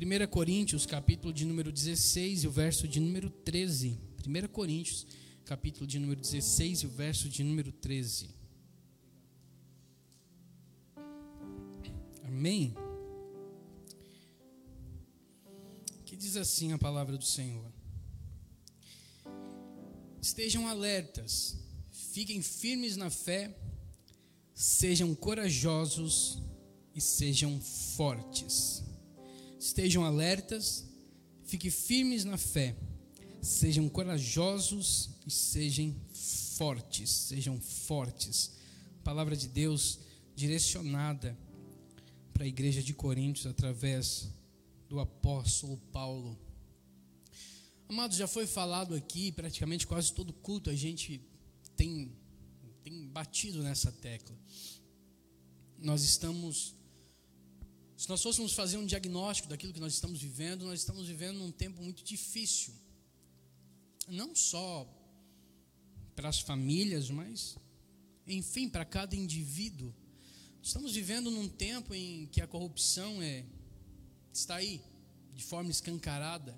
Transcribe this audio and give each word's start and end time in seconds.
1 0.00 0.28
Coríntios, 0.30 0.86
capítulo 0.86 1.32
de 1.32 1.44
número 1.44 1.72
16 1.72 2.44
e 2.44 2.46
o 2.46 2.52
verso 2.52 2.86
de 2.86 3.00
número 3.00 3.28
13. 3.30 3.98
1 4.24 4.48
Coríntios, 4.52 5.04
capítulo 5.44 5.88
de 5.88 5.98
número 5.98 6.20
16 6.20 6.82
e 6.82 6.86
o 6.86 6.88
verso 6.88 7.28
de 7.28 7.42
número 7.42 7.72
13. 7.72 8.30
Amém? 12.22 12.76
Que 16.04 16.16
diz 16.16 16.36
assim 16.36 16.72
a 16.72 16.78
palavra 16.78 17.18
do 17.18 17.24
Senhor: 17.24 17.72
Estejam 20.22 20.68
alertas, 20.68 21.58
fiquem 21.90 22.40
firmes 22.40 22.96
na 22.96 23.10
fé, 23.10 23.52
sejam 24.54 25.12
corajosos 25.12 26.40
e 26.94 27.00
sejam 27.00 27.60
fortes. 27.60 28.86
Estejam 29.68 30.02
alertas, 30.02 30.86
fiquem 31.44 31.70
firmes 31.70 32.24
na 32.24 32.38
fé, 32.38 32.74
sejam 33.42 33.86
corajosos 33.86 35.10
e 35.26 35.30
sejam 35.30 35.94
fortes. 36.56 37.10
Sejam 37.10 37.60
fortes. 37.60 38.52
Palavra 39.04 39.36
de 39.36 39.46
Deus 39.46 39.98
direcionada 40.34 41.38
para 42.32 42.44
a 42.44 42.46
igreja 42.46 42.82
de 42.82 42.94
Coríntios 42.94 43.44
através 43.46 44.30
do 44.88 45.00
apóstolo 45.00 45.76
Paulo. 45.92 46.38
Amados, 47.90 48.16
já 48.16 48.26
foi 48.26 48.46
falado 48.46 48.94
aqui, 48.94 49.30
praticamente 49.32 49.86
quase 49.86 50.14
todo 50.14 50.32
culto 50.32 50.70
a 50.70 50.74
gente 50.74 51.20
tem, 51.76 52.10
tem 52.82 53.06
batido 53.08 53.62
nessa 53.62 53.92
tecla. 53.92 54.34
Nós 55.78 56.04
estamos, 56.04 56.74
se 57.98 58.08
nós 58.08 58.22
fôssemos 58.22 58.52
fazer 58.52 58.76
um 58.76 58.86
diagnóstico 58.86 59.48
daquilo 59.48 59.72
que 59.72 59.80
nós 59.80 59.92
estamos 59.92 60.20
vivendo, 60.20 60.64
nós 60.64 60.78
estamos 60.78 61.08
vivendo 61.08 61.38
num 61.38 61.50
tempo 61.50 61.82
muito 61.82 62.04
difícil. 62.04 62.72
Não 64.06 64.36
só 64.36 64.88
para 66.14 66.28
as 66.28 66.38
famílias, 66.38 67.10
mas, 67.10 67.56
enfim, 68.24 68.68
para 68.68 68.84
cada 68.84 69.16
indivíduo. 69.16 69.92
Estamos 70.62 70.94
vivendo 70.94 71.28
num 71.28 71.48
tempo 71.48 71.92
em 71.92 72.26
que 72.26 72.40
a 72.40 72.46
corrupção 72.46 73.20
é, 73.20 73.44
está 74.32 74.54
aí, 74.54 74.80
de 75.34 75.42
forma 75.42 75.72
escancarada. 75.72 76.56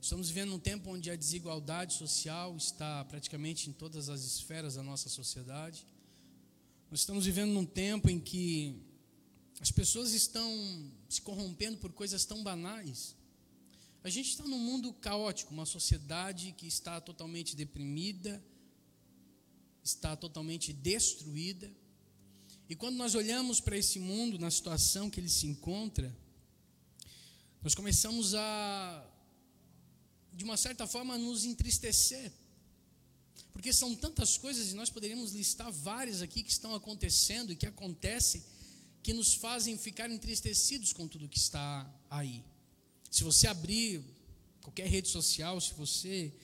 Estamos 0.00 0.28
vivendo 0.28 0.52
num 0.52 0.58
tempo 0.58 0.88
onde 0.90 1.10
a 1.10 1.16
desigualdade 1.16 1.92
social 1.92 2.56
está 2.56 3.04
praticamente 3.04 3.68
em 3.68 3.74
todas 3.74 4.08
as 4.08 4.22
esferas 4.22 4.76
da 4.76 4.82
nossa 4.82 5.10
sociedade. 5.10 5.84
Nós 6.90 7.00
estamos 7.00 7.26
vivendo 7.26 7.52
num 7.52 7.66
tempo 7.66 8.08
em 8.08 8.18
que 8.18 8.85
as 9.60 9.70
pessoas 9.70 10.12
estão 10.12 10.50
se 11.08 11.22
corrompendo 11.22 11.78
por 11.78 11.92
coisas 11.92 12.24
tão 12.24 12.42
banais. 12.42 13.14
A 14.04 14.10
gente 14.10 14.30
está 14.30 14.44
num 14.44 14.58
mundo 14.58 14.92
caótico, 14.92 15.52
uma 15.52 15.66
sociedade 15.66 16.54
que 16.56 16.66
está 16.66 17.00
totalmente 17.00 17.56
deprimida, 17.56 18.42
está 19.82 20.14
totalmente 20.14 20.72
destruída. 20.72 21.72
E 22.68 22.76
quando 22.76 22.96
nós 22.96 23.14
olhamos 23.14 23.60
para 23.60 23.76
esse 23.76 23.98
mundo, 23.98 24.38
na 24.38 24.50
situação 24.50 25.08
que 25.08 25.20
ele 25.20 25.28
se 25.28 25.46
encontra, 25.46 26.14
nós 27.62 27.74
começamos 27.74 28.34
a, 28.34 29.10
de 30.32 30.44
uma 30.44 30.56
certa 30.56 30.86
forma, 30.86 31.16
nos 31.16 31.44
entristecer. 31.44 32.30
Porque 33.52 33.72
são 33.72 33.94
tantas 33.94 34.36
coisas, 34.36 34.70
e 34.70 34.74
nós 34.74 34.90
poderíamos 34.90 35.32
listar 35.32 35.72
várias 35.72 36.20
aqui 36.20 36.42
que 36.42 36.50
estão 36.50 36.74
acontecendo 36.74 37.52
e 37.52 37.56
que 37.56 37.66
acontecem, 37.66 38.44
que 39.06 39.12
nos 39.12 39.34
fazem 39.34 39.78
ficar 39.78 40.10
entristecidos 40.10 40.92
com 40.92 41.06
tudo 41.06 41.28
que 41.28 41.38
está 41.38 41.88
aí. 42.10 42.42
Se 43.08 43.22
você 43.22 43.46
abrir 43.46 44.02
qualquer 44.60 44.88
rede 44.88 45.06
social, 45.06 45.60
se 45.60 45.72
você 45.74 46.34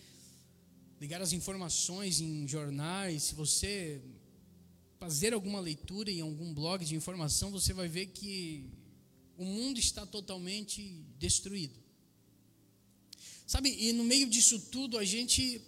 ligar 1.01 1.21
as 1.21 1.33
informações 1.33 2.21
em 2.21 2.47
jornais, 2.47 3.25
se 3.25 3.35
você 3.35 4.01
fazer 5.01 5.35
alguma 5.35 5.59
leitura 5.59 6.09
em 6.09 6.21
algum 6.21 6.55
blog 6.55 6.85
de 6.85 6.95
informação, 6.95 7.51
você 7.51 7.73
vai 7.73 7.89
ver 7.89 8.07
que 8.07 8.71
o 9.37 9.45
mundo 9.45 9.81
está 9.81 10.07
totalmente 10.07 11.05
destruído. 11.19 11.81
Sabe, 13.45 13.71
e 13.71 13.93
no 13.93 14.05
meio 14.05 14.29
disso 14.31 14.57
tudo 14.71 14.97
a 14.99 15.05
gente 15.05 15.61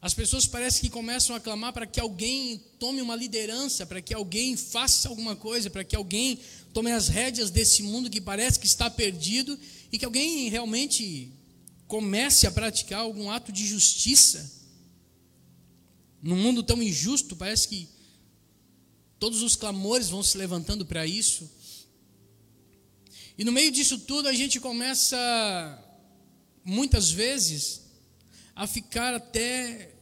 as 0.00 0.14
pessoas 0.14 0.46
parecem 0.46 0.82
que 0.82 0.90
começam 0.90 1.34
a 1.34 1.40
clamar 1.40 1.72
para 1.72 1.86
que 1.86 1.98
alguém 1.98 2.58
tome 2.78 3.00
uma 3.00 3.16
liderança, 3.16 3.86
para 3.86 4.00
que 4.02 4.14
alguém 4.14 4.56
faça 4.56 5.08
alguma 5.08 5.34
coisa, 5.34 5.70
para 5.70 5.84
que 5.84 5.96
alguém 5.96 6.38
tome 6.72 6.92
as 6.92 7.08
rédeas 7.08 7.50
desse 7.50 7.82
mundo 7.82 8.10
que 8.10 8.20
parece 8.20 8.58
que 8.58 8.66
está 8.66 8.90
perdido 8.90 9.58
e 9.90 9.98
que 9.98 10.04
alguém 10.04 10.48
realmente 10.48 11.32
comece 11.88 12.46
a 12.46 12.50
praticar 12.50 13.00
algum 13.00 13.30
ato 13.30 13.50
de 13.50 13.66
justiça 13.66 14.56
num 16.26 16.36
mundo 16.36 16.62
tão 16.62 16.82
injusto, 16.82 17.36
parece 17.36 17.68
que 17.68 17.88
todos 19.18 19.42
os 19.42 19.54
clamores 19.54 20.08
vão 20.08 20.22
se 20.22 20.36
levantando 20.36 20.84
para 20.84 21.06
isso. 21.06 21.48
E 23.38 23.44
no 23.44 23.52
meio 23.52 23.70
disso 23.70 23.98
tudo, 23.98 24.28
a 24.28 24.32
gente 24.32 24.58
começa, 24.58 25.16
muitas 26.64 27.10
vezes, 27.10 27.82
a 28.56 28.66
ficar 28.66 29.12
até 29.12 29.92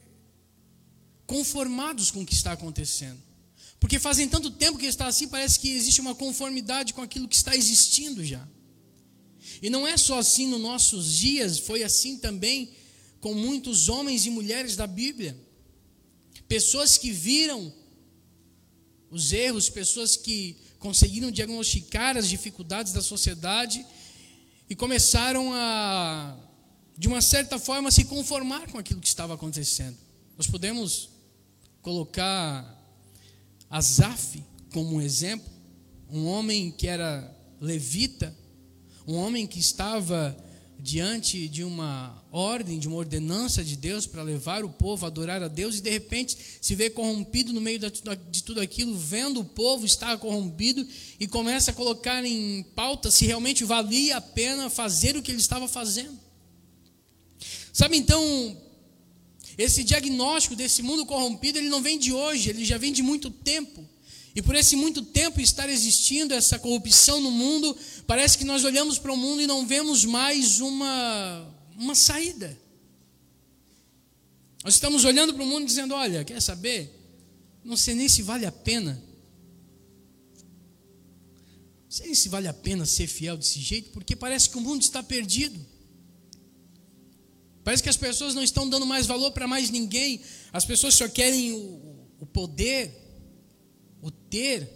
conformados 1.27 2.13
com 2.13 2.23
o 2.23 2.27
que 2.27 2.33
está 2.33 2.53
acontecendo. 2.53 3.21
Porque 3.81 3.99
fazem 3.99 4.29
tanto 4.29 4.51
tempo 4.53 4.79
que 4.79 4.87
está 4.87 5.09
assim, 5.09 5.27
parece 5.27 5.59
que 5.59 5.71
existe 5.71 6.01
uma 6.01 6.15
conformidade 6.15 6.95
com 6.95 7.03
aquilo 7.03 7.27
que 7.27 7.35
está 7.35 7.57
existindo 7.57 8.25
já. 8.25 8.47
E 9.61 9.69
não 9.69 9.87
é 9.87 9.97
só 9.97 10.21
assim 10.21 10.47
nos 10.47 10.61
nossos 10.61 11.13
dias, 11.17 11.59
foi 11.59 11.83
assim 11.83 12.17
também 12.17 12.71
com 13.21 13.35
muitos 13.35 13.89
homens 13.89 14.25
e 14.25 14.31
mulheres 14.31 14.77
da 14.77 14.87
Bíblia. 14.87 15.37
Pessoas 16.47 16.97
que 16.97 17.11
viram 17.11 17.75
os 19.11 19.33
erros, 19.33 19.69
pessoas 19.69 20.17
que 20.17 20.57
conseguiram 20.79 21.31
diagnosticar 21.31 22.17
as 22.17 22.29
dificuldades 22.29 22.93
da 22.93 23.03
sociedade 23.03 23.85
e 24.69 24.77
começaram 24.77 25.53
a, 25.53 26.37
de 26.97 27.09
uma 27.09 27.21
certa 27.21 27.59
forma, 27.59 27.91
se 27.91 28.05
conformar 28.05 28.71
com 28.71 28.79
aquilo 28.79 29.01
que 29.01 29.09
estava 29.09 29.35
acontecendo. 29.35 29.97
Nós 30.37 30.47
podemos 30.47 31.11
colocar 31.83 32.81
Asaf 33.69 34.43
como 34.73 34.97
um 34.97 35.01
exemplo, 35.01 35.51
um 36.11 36.27
homem 36.27 36.71
que 36.71 36.87
era 36.87 37.33
levita, 37.61 38.37
um 39.07 39.15
homem 39.15 39.47
que 39.47 39.59
estava 39.59 40.37
diante 40.79 41.49
de 41.49 41.65
uma 41.65 42.23
ordem, 42.31 42.79
de 42.79 42.89
uma 42.89 42.97
ordenança 42.97 43.65
de 43.65 43.77
Deus 43.77 44.07
para 44.07 44.23
levar 44.23 44.65
o 44.65 44.69
povo 44.69 45.05
a 45.05 45.09
adorar 45.09 45.43
a 45.43 45.49
Deus 45.49 45.79
e 45.79 45.81
de 45.81 45.91
repente 45.91 46.37
se 46.61 46.75
vê 46.75 46.91
corrompido 46.91 47.53
no 47.53 47.61
meio 47.61 47.79
de 47.79 48.43
tudo 48.43 48.61
aquilo, 48.61 48.95
vendo 48.97 49.41
o 49.41 49.45
povo 49.45 49.87
estar 49.87 50.19
corrompido 50.19 50.87
e 51.19 51.27
começa 51.27 51.71
a 51.71 51.75
colocar 51.75 52.25
em 52.25 52.63
pauta 52.75 53.11
se 53.11 53.25
realmente 53.25 53.65
valia 53.65 54.19
a 54.19 54.21
pena 54.21 54.69
fazer 54.69 55.17
o 55.17 55.23
que 55.23 55.31
ele 55.31 55.41
estava 55.41 55.67
fazendo. 55.67 56.19
Sabe 57.75 57.97
então, 57.97 58.57
esse 59.59 59.83
diagnóstico 59.83 60.55
desse 60.55 60.81
mundo 60.81 61.05
corrompido, 61.05 61.59
ele 61.59 61.69
não 61.69 61.83
vem 61.83 61.99
de 61.99 62.13
hoje, 62.13 62.49
ele 62.49 62.65
já 62.65 62.79
vem 62.79 62.93
de 62.93 63.03
muito 63.03 63.29
tempo. 63.31 63.85
E 64.33 64.41
por 64.41 64.55
esse 64.55 64.77
muito 64.77 65.03
tempo 65.03 65.41
estar 65.41 65.69
existindo 65.69 66.33
essa 66.35 66.57
corrupção 66.57 67.21
no 67.21 67.33
mundo, 67.33 67.77
parece 68.07 68.39
que 68.39 68.45
nós 68.45 68.63
olhamos 68.63 68.97
para 68.97 69.13
o 69.13 69.17
mundo 69.17 69.43
e 69.43 69.47
não 69.49 69.67
vemos 69.67 70.05
mais 70.05 70.61
uma, 70.61 71.53
uma 71.77 71.97
saída. 71.97 72.57
Nós 74.63 74.75
estamos 74.75 75.05
olhando 75.05 75.35
para 75.35 75.43
o 75.43 75.47
mundo 75.47 75.67
dizendo: 75.67 75.95
olha, 75.95 76.25
quer 76.25 76.41
saber? 76.41 76.93
Não 77.65 77.77
sei 77.77 77.97
nem 77.97 78.09
se 78.09 78.23
vale 78.23 78.47
a 78.47 78.53
pena. 78.53 79.03
Não 81.83 81.91
sei 81.91 82.07
nem 82.07 82.15
se 82.15 82.29
vale 82.29 82.47
a 82.47 82.55
pena 82.55 82.87
ser 82.87 83.09
fiel 83.09 83.37
desse 83.37 83.61
jeito, 83.61 83.91
porque 83.91 84.15
parece 84.15 84.49
que 84.49 84.59
o 84.59 84.61
mundo 84.61 84.83
está 84.83 85.03
perdido. 85.03 85.74
Parece 87.65 87.83
que 87.83 87.89
as 87.89 87.97
pessoas 87.97 88.35
não 88.35 88.43
estão 88.43 88.69
dando 88.69 88.85
mais 88.85 89.07
valor 89.07 89.33
para 89.33 89.49
mais 89.49 89.71
ninguém. 89.71 90.21
As 90.53 90.67
pessoas 90.67 90.95
só 90.95 91.09
querem 91.09 91.53
o, 91.53 92.07
o 92.21 92.27
poder, 92.27 92.93
o 94.03 94.11
ter. 94.11 94.71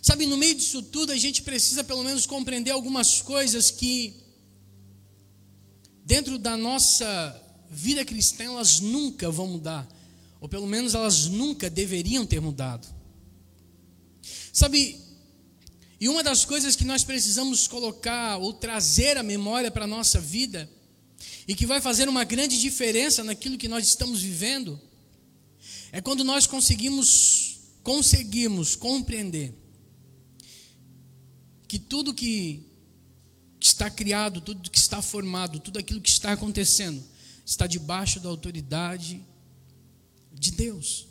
Sabe, 0.00 0.24
no 0.24 0.38
meio 0.38 0.54
disso 0.54 0.82
tudo, 0.82 1.12
a 1.12 1.16
gente 1.16 1.42
precisa 1.42 1.84
pelo 1.84 2.02
menos 2.02 2.24
compreender 2.24 2.70
algumas 2.70 3.20
coisas 3.20 3.70
que, 3.70 4.14
dentro 6.04 6.38
da 6.38 6.56
nossa 6.56 7.42
vida 7.70 8.02
cristã, 8.04 8.44
elas 8.44 8.80
nunca 8.80 9.30
vão 9.30 9.48
mudar, 9.48 9.86
ou 10.40 10.48
pelo 10.48 10.66
menos 10.66 10.94
elas 10.94 11.26
nunca 11.26 11.68
deveriam 11.68 12.24
ter 12.24 12.40
mudado. 12.40 12.88
Sabe, 14.50 14.98
e 16.00 16.08
uma 16.08 16.22
das 16.22 16.44
coisas 16.44 16.74
que 16.74 16.84
nós 16.84 17.04
precisamos 17.04 17.68
colocar 17.68 18.38
ou 18.38 18.54
trazer 18.54 19.18
a 19.18 19.22
memória 19.22 19.70
para 19.70 19.84
a 19.84 19.88
nossa 19.88 20.20
vida, 20.20 20.70
e 21.46 21.54
que 21.54 21.66
vai 21.66 21.80
fazer 21.80 22.08
uma 22.08 22.24
grande 22.24 22.60
diferença 22.60 23.22
naquilo 23.22 23.58
que 23.58 23.68
nós 23.68 23.86
estamos 23.86 24.20
vivendo, 24.20 24.80
é 25.92 26.00
quando 26.00 26.24
nós 26.24 26.46
conseguimos 26.46 27.44
conseguimos 27.82 28.74
compreender 28.74 29.54
que 31.68 31.78
tudo 31.78 32.12
que 32.12 32.66
está 33.60 33.88
criado, 33.88 34.40
tudo 34.40 34.68
que 34.68 34.78
está 34.78 35.00
formado, 35.00 35.60
tudo 35.60 35.78
aquilo 35.78 36.00
que 36.00 36.08
está 36.08 36.32
acontecendo, 36.32 37.02
está 37.44 37.64
debaixo 37.66 38.18
da 38.18 38.28
autoridade 38.28 39.24
de 40.32 40.50
Deus. 40.50 41.06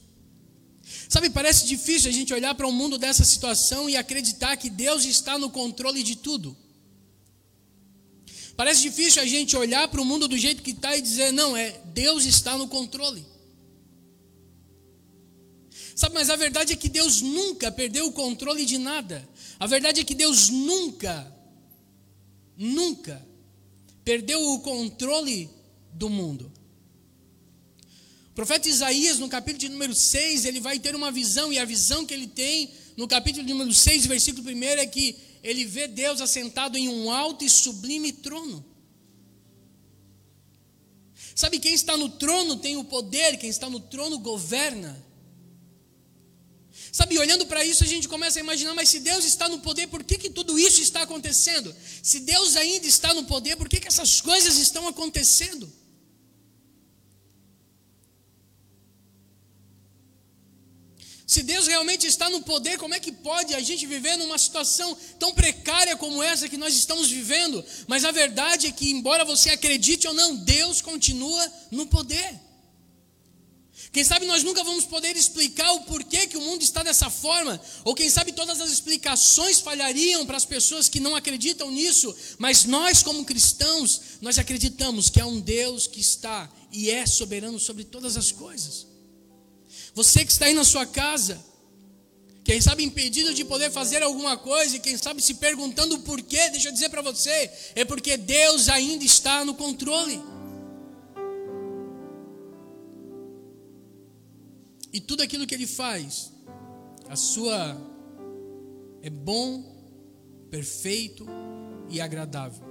Sabe, 1.10 1.30
parece 1.30 1.66
difícil 1.66 2.10
a 2.10 2.14
gente 2.14 2.34
olhar 2.34 2.54
para 2.56 2.68
o 2.68 2.70
um 2.70 2.74
mundo 2.74 2.98
dessa 2.98 3.24
situação 3.24 3.90
e 3.90 3.96
acreditar 3.96 4.58
que 4.58 4.70
Deus 4.70 5.06
está 5.06 5.38
no 5.38 5.50
controle 5.50 6.04
de 6.04 6.18
tudo. 6.18 6.56
Parece 8.56 8.82
difícil 8.82 9.22
a 9.22 9.26
gente 9.26 9.56
olhar 9.58 9.88
para 9.88 10.02
o 10.02 10.06
mundo 10.06 10.28
do 10.28 10.38
jeito 10.38 10.64
que 10.64 10.72
está 10.72 10.96
e 10.96 11.02
dizer, 11.02 11.34
não, 11.34 11.58
é 11.58 11.72
Deus 11.94 12.26
está 12.26 12.58
no 12.58 12.68
controle. 12.68 13.26
Sabe, 15.96 16.14
mas 16.14 16.30
a 16.30 16.36
verdade 16.36 16.74
é 16.74 16.76
que 16.76 16.90
Deus 16.90 17.22
nunca 17.22 17.72
perdeu 17.72 18.08
o 18.08 18.12
controle 18.12 18.66
de 18.66 18.78
nada. 18.78 19.28
A 19.60 19.68
verdade 19.68 20.02
é 20.02 20.04
que 20.04 20.14
Deus 20.16 20.50
nunca, 20.50 21.34
nunca 22.58 23.26
perdeu 24.04 24.42
o 24.52 24.60
controle 24.60 25.50
do 25.94 26.10
mundo. 26.10 26.52
O 28.30 28.36
profeta 28.36 28.68
Isaías, 28.68 29.20
no 29.20 29.30
capítulo 29.30 29.60
de 29.60 29.70
número 29.70 29.96
6, 29.96 30.44
ele 30.44 30.60
vai 30.60 30.78
ter 30.80 30.94
uma 30.96 31.12
visão, 31.12 31.52
e 31.52 31.58
a 31.58 31.64
visão 31.64 32.06
que 32.06 32.14
ele 32.14 32.28
tem, 32.28 32.70
no 32.96 33.08
capítulo 33.08 33.48
número 33.48 33.74
6, 33.74 34.06
versículo 34.06 34.50
1, 34.50 34.64
é 34.64 34.86
que 34.86 35.18
ele 35.44 35.66
vê 35.66 35.88
Deus 35.88 36.22
assentado 36.22 36.78
em 36.78 36.90
um 36.90 37.12
alto 37.12 37.44
e 37.44 37.50
sublime 37.50 38.12
trono. 38.12 38.66
Sabe, 41.36 41.60
quem 41.60 41.74
está 41.74 41.98
no 41.98 42.10
trono 42.10 42.56
tem 42.56 42.78
o 42.78 42.84
poder, 42.86 43.38
quem 43.38 43.50
está 43.50 43.70
no 43.70 43.80
trono 43.80 44.18
governa. 44.20 45.06
Sabe, 46.92 47.20
olhando 47.20 47.46
para 47.46 47.66
isso, 47.66 47.84
a 47.84 47.88
gente 47.88 48.08
começa 48.08 48.40
a 48.40 48.42
imaginar, 48.42 48.74
mas 48.74 48.88
se 48.88 49.02
Deus 49.02 49.26
está 49.26 49.50
no 49.50 49.60
poder, 49.60 49.88
por 49.88 50.02
que, 50.02 50.18
que 50.18 50.30
tudo 50.30 50.58
isso 50.58 50.82
está 50.82 51.02
acontecendo? 51.02 51.76
Se 52.02 52.22
Deus 52.22 52.56
ainda 52.56 52.88
está 52.88 53.14
no 53.14 53.26
poder, 53.26 53.58
por 53.58 53.68
que, 53.68 53.82
que 53.82 53.88
essas 53.90 54.22
coisas 54.22 54.58
estão 54.58 54.88
acontecendo? 54.88 55.70
Se 61.28 61.42
Deus 61.42 61.66
realmente 61.66 62.06
está 62.06 62.30
no 62.30 62.42
poder, 62.42 62.78
como 62.78 62.94
é 62.94 63.00
que 63.00 63.12
pode 63.12 63.56
a 63.56 63.60
gente 63.60 63.88
viver 63.88 64.16
numa 64.16 64.38
situação 64.38 64.96
tão 65.18 65.34
precária 65.34 65.98
como 65.98 66.22
essa 66.22 66.48
que 66.48 66.58
nós 66.58 66.76
estamos 66.76 67.10
vivendo? 67.10 67.66
Mas 67.88 68.06
a 68.06 68.12
verdade 68.12 68.68
é 68.68 68.72
que, 68.72 68.92
embora 68.92 69.26
você 69.26 69.50
acredite 69.50 70.08
ou 70.08 70.14
não, 70.14 70.36
Deus 70.36 70.82
continua 70.82 71.52
no 71.72 71.88
poder. 71.88 72.40
Quem 73.92 74.04
sabe 74.04 74.26
nós 74.26 74.44
nunca 74.44 74.64
vamos 74.64 74.86
poder 74.86 75.16
explicar 75.16 75.72
o 75.72 75.82
porquê 75.82 76.28
que 76.28 76.38
o 76.38 76.42
mundo 76.42 76.62
está 76.62 76.84
dessa 76.84 77.10
forma, 77.10 77.60
ou 77.84 77.96
quem 77.96 78.10
sabe 78.10 78.32
todas 78.32 78.62
as 78.62 78.70
explicações 78.70 79.62
falhariam 79.62 80.26
para 80.26 80.38
as 80.38 80.46
pessoas 80.46 80.90
que 80.90 81.00
não 81.00 81.16
acreditam 81.16 81.72
nisso, 81.72 82.14
mas 82.38 82.66
nós, 82.66 83.02
como 83.02 83.26
cristãos, 83.26 84.02
nós 84.22 84.38
acreditamos 84.38 85.10
que 85.10 85.20
há 85.20 85.26
um 85.26 85.40
Deus 85.40 85.88
que 85.88 86.02
está 86.02 86.52
e 86.72 86.92
é 86.92 87.06
soberano 87.06 87.60
sobre 87.60 87.84
todas 87.84 88.16
as 88.16 88.32
coisas. 88.32 88.95
Você 89.96 90.26
que 90.26 90.32
está 90.32 90.46
aí 90.46 90.54
na 90.54 90.66
sua 90.66 90.86
casa, 90.86 91.44
quem 92.44 92.60
sabe 92.60 92.84
impedido 92.84 93.34
de 93.34 93.46
poder 93.46 93.72
fazer 93.72 94.04
alguma 94.04 94.38
coisa, 94.38 94.76
e 94.76 94.80
quem 94.80 94.98
sabe 94.98 95.22
se 95.22 95.36
perguntando 95.36 95.96
o 95.96 96.00
porquê, 96.02 96.50
deixa 96.50 96.68
eu 96.68 96.74
dizer 96.74 96.90
para 96.90 97.02
você, 97.02 97.50
é 97.74 97.86
porque 97.86 98.18
Deus 98.18 98.68
ainda 98.68 99.06
está 99.06 99.46
no 99.46 99.56
controle. 99.56 100.22
E 104.92 105.00
tudo 105.00 105.24
aquilo 105.24 105.48
que 105.48 105.56
Ele 105.56 105.66
faz, 105.66 106.32
a 107.08 107.16
sua 107.16 107.78
é 109.02 109.10
bom, 109.10 109.64
perfeito 110.52 111.26
e 111.90 112.02
agradável. 112.02 112.64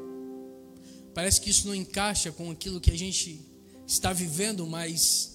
Parece 1.15 1.41
que 1.41 1.49
isso 1.49 1.67
não 1.67 1.75
encaixa 1.75 2.31
com 2.31 2.51
aquilo 2.51 2.81
que 2.81 2.91
a 2.91 2.99
gente 2.99 3.41
está 3.87 4.13
vivendo, 4.13 4.67
mas 4.67 5.34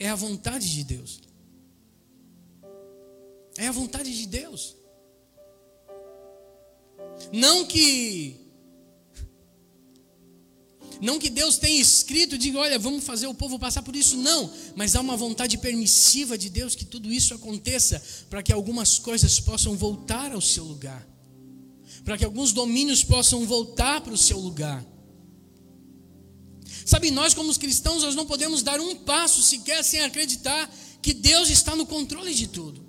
é 0.00 0.08
a 0.08 0.16
vontade 0.16 0.72
de 0.72 0.82
Deus. 0.82 1.20
É 3.58 3.68
a 3.68 3.72
vontade 3.72 4.16
de 4.16 4.26
Deus. 4.26 4.74
Não 7.30 7.66
que 7.66 8.40
não 11.00 11.18
que 11.18 11.30
Deus 11.30 11.56
tenha 11.56 11.80
escrito, 11.80 12.36
diga, 12.36 12.58
olha, 12.58 12.78
vamos 12.78 13.04
fazer 13.04 13.26
o 13.26 13.34
povo 13.34 13.58
passar 13.58 13.82
por 13.82 13.96
isso, 13.96 14.18
não, 14.18 14.52
mas 14.76 14.94
há 14.94 15.00
uma 15.00 15.16
vontade 15.16 15.56
permissiva 15.56 16.36
de 16.36 16.50
Deus 16.50 16.74
que 16.74 16.84
tudo 16.84 17.10
isso 17.10 17.32
aconteça 17.32 18.02
para 18.28 18.42
que 18.42 18.52
algumas 18.52 18.98
coisas 18.98 19.40
possam 19.40 19.76
voltar 19.76 20.32
ao 20.32 20.42
seu 20.42 20.62
lugar. 20.62 21.06
Para 22.04 22.18
que 22.18 22.24
alguns 22.24 22.52
domínios 22.52 23.02
possam 23.02 23.46
voltar 23.46 24.02
para 24.02 24.12
o 24.12 24.18
seu 24.18 24.38
lugar. 24.38 24.84
Sabe, 26.90 27.12
nós 27.12 27.34
como 27.34 27.56
cristãos, 27.56 28.02
nós 28.02 28.16
não 28.16 28.26
podemos 28.26 28.64
dar 28.64 28.80
um 28.80 28.96
passo 28.96 29.40
sequer 29.44 29.84
sem 29.84 30.00
acreditar 30.00 30.68
que 31.00 31.14
Deus 31.14 31.48
está 31.48 31.76
no 31.76 31.86
controle 31.86 32.34
de 32.34 32.48
tudo. 32.48 32.84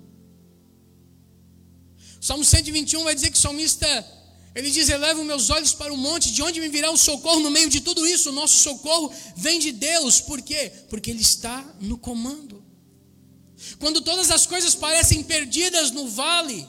O 2.20 2.24
Salmo 2.24 2.44
121 2.44 3.04
vai 3.04 3.14
dizer 3.14 3.30
que 3.30 3.38
o 3.38 3.40
salmista, 3.40 3.86
ele 4.56 4.72
diz, 4.72 4.88
eleva 4.88 5.22
meus 5.22 5.50
olhos 5.50 5.72
para 5.72 5.94
o 5.94 5.96
monte, 5.96 6.32
de 6.32 6.42
onde 6.42 6.60
me 6.60 6.68
virá 6.68 6.90
o 6.90 6.96
socorro 6.96 7.38
no 7.38 7.50
meio 7.52 7.70
de 7.70 7.80
tudo 7.80 8.04
isso? 8.04 8.30
O 8.30 8.32
nosso 8.32 8.56
socorro 8.56 9.14
vem 9.36 9.60
de 9.60 9.70
Deus, 9.70 10.20
por 10.20 10.42
quê? 10.42 10.72
Porque 10.90 11.08
Ele 11.08 11.22
está 11.22 11.64
no 11.80 11.96
comando. 11.96 12.60
Quando 13.78 14.00
todas 14.00 14.32
as 14.32 14.46
coisas 14.46 14.74
parecem 14.74 15.22
perdidas 15.22 15.92
no 15.92 16.08
vale, 16.08 16.68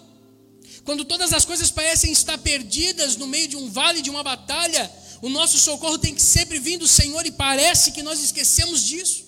quando 0.86 1.04
todas 1.04 1.34
as 1.34 1.46
coisas 1.46 1.72
parecem 1.72 2.12
estar 2.12 2.38
perdidas 2.38 3.18
no 3.18 3.26
meio 3.26 3.48
de 3.48 3.58
um 3.58 3.72
vale, 3.72 4.04
de 4.04 4.12
uma 4.12 4.22
batalha, 4.22 4.92
o 5.26 5.30
nosso 5.30 5.58
socorro 5.58 5.98
tem 5.98 6.14
que 6.14 6.22
sempre 6.22 6.60
vir 6.60 6.78
do 6.78 6.86
Senhor 6.86 7.26
e 7.26 7.32
parece 7.32 7.94
que 7.94 8.04
nós 8.04 8.20
esquecemos 8.22 8.84
disso. 8.84 9.24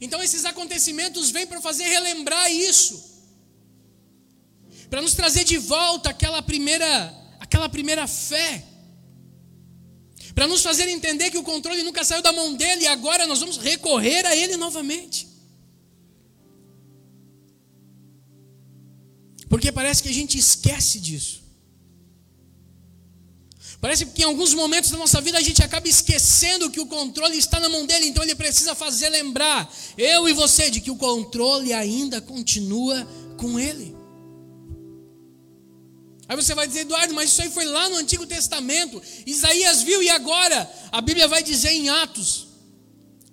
Então 0.00 0.22
esses 0.22 0.46
acontecimentos 0.46 1.28
vêm 1.30 1.46
para 1.46 1.60
fazer 1.60 1.84
relembrar 1.84 2.50
isso. 2.50 2.94
Para 4.88 5.02
nos 5.02 5.12
trazer 5.12 5.44
de 5.44 5.58
volta 5.58 6.08
aquela 6.08 6.40
primeira, 6.40 6.90
aquela 7.38 7.68
primeira 7.68 8.06
fé. 8.06 8.64
Para 10.34 10.46
nos 10.46 10.62
fazer 10.62 10.88
entender 10.88 11.30
que 11.30 11.36
o 11.36 11.42
controle 11.42 11.82
nunca 11.82 12.04
saiu 12.04 12.22
da 12.22 12.32
mão 12.32 12.54
dele 12.54 12.84
e 12.84 12.86
agora 12.86 13.26
nós 13.26 13.40
vamos 13.40 13.58
recorrer 13.58 14.24
a 14.24 14.34
ele 14.34 14.56
novamente. 14.56 15.28
Porque 19.50 19.70
parece 19.70 20.02
que 20.02 20.08
a 20.08 20.18
gente 20.20 20.38
esquece 20.38 20.98
disso. 20.98 21.45
Parece 23.86 24.04
que 24.06 24.22
em 24.22 24.24
alguns 24.24 24.52
momentos 24.52 24.90
da 24.90 24.98
nossa 24.98 25.20
vida 25.20 25.38
a 25.38 25.40
gente 25.40 25.62
acaba 25.62 25.86
esquecendo 25.86 26.68
que 26.68 26.80
o 26.80 26.86
controle 26.86 27.38
está 27.38 27.60
na 27.60 27.68
mão 27.68 27.86
dele, 27.86 28.08
então 28.08 28.24
ele 28.24 28.34
precisa 28.34 28.74
fazer 28.74 29.08
lembrar, 29.10 29.72
eu 29.96 30.28
e 30.28 30.32
você, 30.32 30.68
de 30.68 30.80
que 30.80 30.90
o 30.90 30.96
controle 30.96 31.72
ainda 31.72 32.20
continua 32.20 33.06
com 33.38 33.60
ele. 33.60 33.94
Aí 36.28 36.34
você 36.34 36.52
vai 36.52 36.66
dizer, 36.66 36.80
Eduardo, 36.80 37.14
mas 37.14 37.30
isso 37.30 37.40
aí 37.40 37.48
foi 37.48 37.64
lá 37.64 37.88
no 37.88 37.94
Antigo 37.98 38.26
Testamento. 38.26 39.00
Isaías 39.24 39.84
viu 39.84 40.02
e 40.02 40.10
agora? 40.10 40.68
A 40.90 41.00
Bíblia 41.00 41.28
vai 41.28 41.44
dizer 41.44 41.70
em 41.70 41.88
Atos 41.88 42.48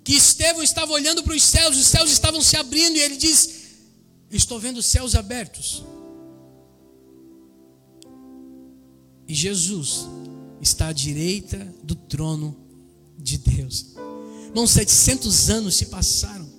que 0.04 0.14
Estevão 0.14 0.62
estava 0.62 0.94
olhando 0.94 1.24
para 1.24 1.34
os 1.34 1.42
céus, 1.42 1.76
os 1.76 1.88
céus 1.88 2.12
estavam 2.12 2.42
se 2.42 2.56
abrindo 2.58 2.96
e 2.96 3.00
ele 3.00 3.18
diz: 3.18 3.50
Estou 4.30 4.60
vendo 4.60 4.78
os 4.78 4.86
céus 4.86 5.16
abertos. 5.16 5.84
E 9.28 9.34
Jesus 9.34 10.06
está 10.64 10.88
à 10.88 10.94
direita 10.94 11.58
do 11.84 11.94
trono 11.94 12.56
de 13.18 13.38
Deus. 13.38 13.88
Não, 14.56 14.66
700 14.66 15.50
anos 15.50 15.76
se 15.76 15.88
passaram. 15.88 16.52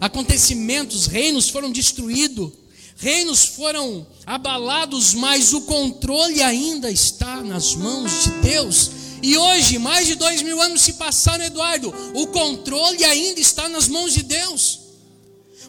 Acontecimentos, 0.00 1.06
reinos 1.06 1.48
foram 1.48 1.70
destruídos, 1.70 2.52
reinos 2.96 3.44
foram 3.46 4.06
abalados, 4.26 5.14
mas 5.14 5.52
o 5.52 5.62
controle 5.62 6.42
ainda 6.42 6.90
está 6.90 7.42
nas 7.42 7.74
mãos 7.74 8.24
de 8.24 8.30
Deus. 8.42 8.90
E 9.22 9.36
hoje, 9.36 9.78
mais 9.78 10.06
de 10.06 10.16
dois 10.16 10.42
mil 10.42 10.60
anos 10.60 10.82
se 10.82 10.94
passaram, 10.94 11.44
Eduardo, 11.44 11.94
o 12.14 12.26
controle 12.26 13.04
ainda 13.04 13.40
está 13.40 13.68
nas 13.68 13.86
mãos 13.86 14.12
de 14.12 14.24
Deus. 14.24 14.71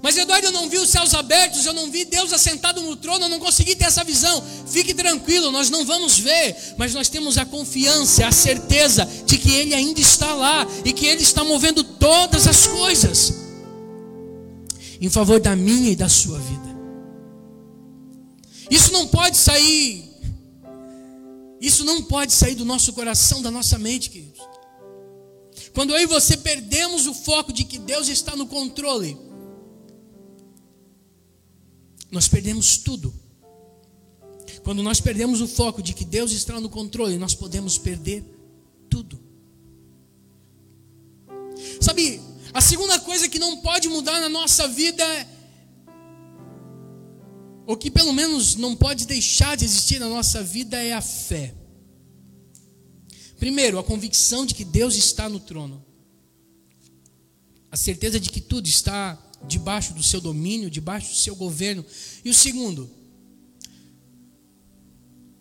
Mas 0.04 0.18
Eduardo, 0.18 0.48
eu 0.48 0.52
não 0.52 0.70
vi 0.70 0.78
os 0.80 0.90
céus 0.90 1.14
abertos, 1.14 1.66
eu 1.66 1.72
não 1.72 1.90
vi 1.90 2.04
Deus 2.04 2.34
assentado 2.34 2.82
no 2.82 2.94
trono, 2.94 3.24
eu 3.24 3.30
não 3.30 3.40
consegui 3.40 3.74
ter 3.74 3.86
essa 3.86 4.04
visão. 4.04 4.44
Fique 4.68 4.94
tranquilo, 4.94 5.50
nós 5.50 5.70
não 5.70 5.86
vamos 5.86 6.20
ver, 6.20 6.58
mas 6.78 6.94
nós 6.94 7.08
temos 7.08 7.38
a 7.38 7.46
confiança, 7.46 8.28
a 8.28 8.32
certeza 8.34 9.06
de 9.26 9.38
que 9.38 9.56
Ele 9.56 9.74
ainda 9.74 10.02
está 10.02 10.34
lá 10.34 10.68
e 10.84 10.92
que 10.92 11.06
Ele 11.06 11.24
está 11.24 11.46
movendo 11.46 11.86
todas 11.86 12.48
as 12.48 12.68
coisas 12.68 13.34
em 15.00 15.10
favor 15.10 15.40
da 15.40 15.56
minha 15.56 15.92
e 15.92 15.96
da 15.96 16.10
sua 16.10 16.38
vida. 16.38 16.76
Isso 18.70 18.92
não 18.92 19.08
pode 19.08 19.38
sair, 19.38 20.04
isso 21.62 21.86
não 21.86 22.04
pode 22.04 22.34
sair 22.34 22.56
do 22.56 22.66
nosso 22.66 22.92
coração, 22.92 23.42
da 23.42 23.50
nossa 23.50 23.80
mente, 23.80 24.10
queridos. 24.10 24.42
Quando 25.74 25.96
eu 25.96 26.02
e 26.02 26.06
você 26.06 26.36
perdemos 26.36 27.08
o 27.08 27.14
foco 27.14 27.54
de 27.54 27.64
que 27.64 27.80
Deus 27.80 28.10
está 28.10 28.36
no 28.36 28.46
controle, 28.46 29.18
nós 32.14 32.28
perdemos 32.28 32.78
tudo. 32.78 33.12
Quando 34.64 34.84
nós 34.84 35.02
perdemos 35.02 35.42
o 35.42 35.48
foco 35.48 35.82
de 35.82 35.94
que 35.94 36.06
Deus 36.06 36.32
está 36.32 36.62
no 36.62 36.70
controle, 36.70 37.18
nós 37.18 37.34
podemos 37.34 37.76
perder 37.80 38.24
tudo. 38.88 39.20
Sabe, 41.82 42.22
a 42.54 42.62
segunda 42.62 43.00
coisa 43.00 43.28
que 43.28 43.40
não 43.40 43.62
pode 43.62 43.90
mudar 43.90 44.22
na 44.22 44.30
nossa 44.30 44.68
vida, 44.68 45.04
ou 47.66 47.76
que 47.76 47.90
pelo 47.90 48.14
menos 48.14 48.56
não 48.58 48.76
pode 48.76 49.08
deixar 49.08 49.58
de 49.58 49.66
existir 49.66 49.98
na 49.98 50.08
nossa 50.08 50.44
vida, 50.44 50.78
é 50.78 50.94
a 50.94 51.02
fé. 51.02 51.56
Primeiro, 53.40 53.80
a 53.80 53.84
convicção 53.84 54.46
de 54.46 54.54
que 54.54 54.64
Deus 54.64 54.96
está 54.96 55.28
no 55.28 55.40
trono. 55.40 55.84
A 57.72 57.76
certeza 57.76 58.20
de 58.20 58.30
que 58.30 58.40
tudo 58.40 58.68
está 58.68 59.20
debaixo 59.48 59.94
do 59.94 60.04
seu 60.04 60.22
domínio, 60.22 60.70
debaixo 60.70 61.10
do 61.10 61.16
seu 61.16 61.36
governo. 61.36 61.86
E 62.24 62.30
o 62.30 62.34
segundo, 62.34 62.90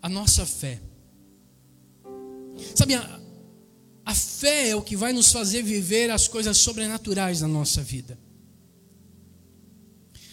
a 0.01 0.09
nossa 0.09 0.45
fé. 0.45 0.81
Sabe, 2.75 2.95
a, 2.95 3.21
a 4.05 4.15
fé 4.15 4.71
é 4.71 4.77
o 4.77 4.83
que 4.83 4.97
vai 4.97 5.13
nos 5.13 5.31
fazer 5.31 5.63
viver 5.63 6.11
as 6.11 6.29
coisas 6.29 6.59
sobrenaturais 6.59 7.41
na 7.41 7.49
nossa 7.49 7.83
vida. 7.83 8.19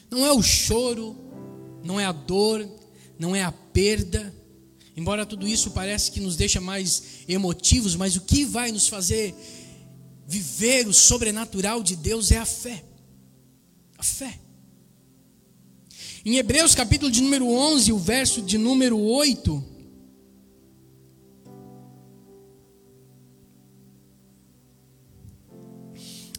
Não 0.09 0.25
é 0.25 0.31
o 0.31 0.41
choro, 0.41 1.15
não 1.83 1.99
é 1.99 2.05
a 2.05 2.11
dor, 2.11 2.67
não 3.17 3.35
é 3.35 3.43
a 3.43 3.51
perda, 3.51 4.33
Embora 4.99 5.25
tudo 5.25 5.47
isso 5.47 5.71
parece 5.71 6.11
que 6.11 6.19
nos 6.19 6.35
deixa 6.35 6.59
mais 6.59 7.23
emotivos, 7.25 7.95
mas 7.95 8.17
o 8.17 8.21
que 8.21 8.43
vai 8.43 8.69
nos 8.69 8.89
fazer 8.89 9.33
viver 10.27 10.85
o 10.89 10.93
sobrenatural 10.93 11.81
de 11.81 11.95
Deus 11.95 12.31
é 12.31 12.37
a 12.37 12.45
fé. 12.45 12.83
A 13.99 14.03
fé. 14.03 14.39
Em 16.23 16.37
Hebreus 16.37 16.73
capítulo 16.73 17.11
de 17.11 17.19
número 17.19 17.45
11, 17.45 17.91
o 17.91 17.97
verso 17.97 18.41
de 18.41 18.57
número 18.57 18.97
8, 18.97 19.61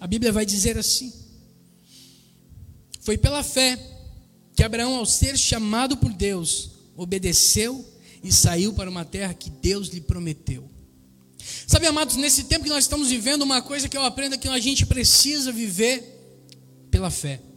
a 0.01 0.07
Bíblia 0.07 0.33
vai 0.33 0.47
dizer 0.47 0.79
assim: 0.79 1.13
Foi 3.01 3.19
pela 3.19 3.43
fé 3.43 3.79
que 4.57 4.63
Abraão, 4.63 4.97
ao 4.97 5.05
ser 5.05 5.37
chamado 5.37 5.99
por 5.99 6.15
Deus, 6.15 6.71
obedeceu 6.97 7.87
e 8.25 8.33
saiu 8.33 8.73
para 8.73 8.89
uma 8.89 9.05
terra 9.05 9.35
que 9.35 9.51
Deus 9.51 9.89
lhe 9.89 10.01
prometeu. 10.01 10.67
Sabe, 11.67 11.87
amados, 11.87 12.17
nesse 12.17 12.45
tempo 12.45 12.65
que 12.65 12.71
nós 12.71 12.85
estamos 12.85 13.11
vivendo, 13.11 13.43
uma 13.43 13.61
coisa 13.61 13.87
que 13.87 13.99
eu 13.99 14.05
aprendo 14.05 14.37
é 14.37 14.39
que 14.39 14.49
a 14.49 14.59
gente 14.59 14.87
precisa 14.87 15.53
viver 15.53 16.17
pela 16.91 17.11
fé. 17.11 17.50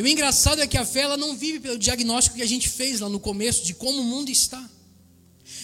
E 0.00 0.02
o 0.02 0.08
engraçado 0.08 0.62
é 0.62 0.66
que 0.66 0.78
a 0.78 0.86
fé 0.86 1.00
ela 1.00 1.18
não 1.18 1.36
vive 1.36 1.60
pelo 1.60 1.76
diagnóstico 1.76 2.36
que 2.36 2.42
a 2.42 2.46
gente 2.46 2.70
fez 2.70 3.00
lá 3.00 3.08
no 3.10 3.20
começo 3.20 3.66
de 3.66 3.74
como 3.74 4.00
o 4.00 4.04
mundo 4.04 4.30
está. 4.30 4.66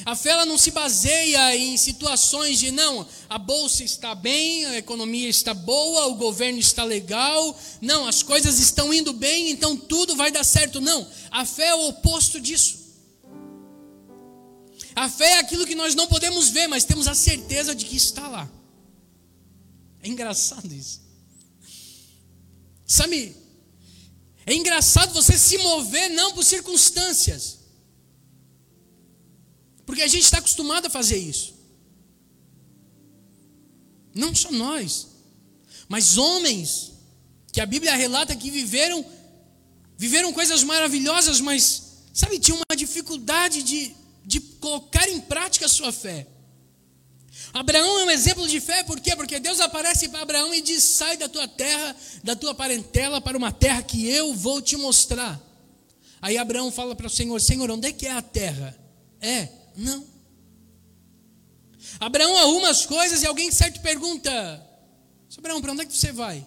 A 0.05 0.15
fé 0.15 0.29
ela 0.29 0.45
não 0.45 0.59
se 0.59 0.73
baseia 0.73 1.57
em 1.57 1.75
situações 1.79 2.59
de 2.59 2.71
não, 2.71 3.09
a 3.31 3.39
bolsa 3.39 3.83
está 3.83 4.15
bem, 4.15 4.67
a 4.67 4.77
economia 4.77 5.27
está 5.27 5.55
boa, 5.55 6.09
o 6.09 6.17
governo 6.17 6.59
está 6.59 6.85
legal, 6.85 7.59
não, 7.81 8.07
as 8.07 8.23
coisas 8.23 8.59
estão 8.59 8.93
indo 8.93 9.15
bem, 9.15 9.53
então 9.53 9.75
tudo 9.75 10.15
vai 10.15 10.31
dar 10.31 10.45
certo. 10.45 10.83
Não, 10.83 11.11
a 11.31 11.47
fé 11.47 11.69
é 11.69 11.75
o 11.75 11.89
oposto 11.89 12.39
disso. 12.39 12.77
A 14.95 15.09
fé 15.09 15.31
é 15.31 15.39
aquilo 15.39 15.65
que 15.65 15.75
nós 15.75 15.95
não 15.95 16.07
podemos 16.07 16.51
ver, 16.51 16.67
mas 16.67 16.85
temos 16.85 17.09
a 17.09 17.15
certeza 17.15 17.75
de 17.75 17.87
que 17.87 17.97
está 17.97 18.29
lá. 18.29 18.47
É 20.03 20.09
engraçado 20.09 20.71
isso. 20.75 21.01
Sabe, 22.85 23.46
é 24.47 24.55
engraçado 24.55 25.13
você 25.13 25.37
se 25.37 25.59
mover 25.59 26.09
não 26.11 26.33
por 26.33 26.45
circunstâncias, 26.45 27.59
porque 29.85 30.03
a 30.03 30.09
gente 30.09 30.23
está 30.23 30.39
acostumado 30.39 30.87
a 30.87 30.91
fazer 30.91 31.19
isso. 31.19 31.55
Não 34.15 34.35
só 34.35 34.51
nós, 34.53 35.09
mas 35.89 36.17
homens 36.17 36.93
que 37.53 37.61
a 37.61 37.67
Bíblia 37.67 37.95
relata 37.95 38.35
que 38.35 38.51
viveram 38.51 39.05
viveram 39.99 40.33
coisas 40.33 40.63
maravilhosas, 40.63 41.41
mas 41.41 42.05
sabe, 42.15 42.39
tinham 42.39 42.59
uma 42.59 42.77
dificuldade 42.77 43.63
de 43.63 43.95
de 44.27 44.41
colocar 44.41 45.09
em 45.09 45.21
prática 45.21 45.67
a 45.67 45.69
sua 45.69 45.93
fé. 45.93 46.27
Abraão 47.59 48.01
é 48.01 48.05
um 48.05 48.11
exemplo 48.11 48.47
de 48.47 48.61
fé, 48.61 48.83
por 48.83 49.01
quê? 49.01 49.17
Porque 49.17 49.41
Deus 49.41 49.61
aparece 49.61 50.11
para 50.11 50.21
Abraão 50.21 50.55
e 50.55 50.61
diz: 50.61 50.85
sai 50.85 51.17
da 51.17 51.27
tua 51.27 51.49
terra, 51.49 51.97
da 52.23 52.37
tua 52.37 52.55
parentela, 52.55 53.19
para 53.19 53.37
uma 53.37 53.51
terra 53.51 53.83
que 53.83 54.07
eu 54.07 54.35
vou 54.35 54.61
te 54.61 54.77
mostrar. 54.77 55.41
Aí 56.21 56.37
Abraão 56.37 56.71
fala 56.71 56.95
para 56.95 57.07
o 57.07 57.11
Senhor: 57.11 57.41
Senhor, 57.41 57.71
onde 57.71 57.89
é 57.89 57.93
que 57.93 58.07
é 58.07 58.13
a 58.13 58.21
terra? 58.21 58.79
É, 59.23 59.49
não. 59.75 60.05
Abraão 61.99 62.37
arruma 62.37 62.69
as 62.69 62.85
coisas 62.85 63.23
e 63.23 63.27
alguém 63.27 63.51
certo 63.51 63.81
pergunta: 63.81 64.31
Abraão, 65.39 65.63
para 65.63 65.73
onde 65.73 65.81
é 65.81 65.87
que 65.87 65.97
você 65.97 66.13
vai? 66.13 66.47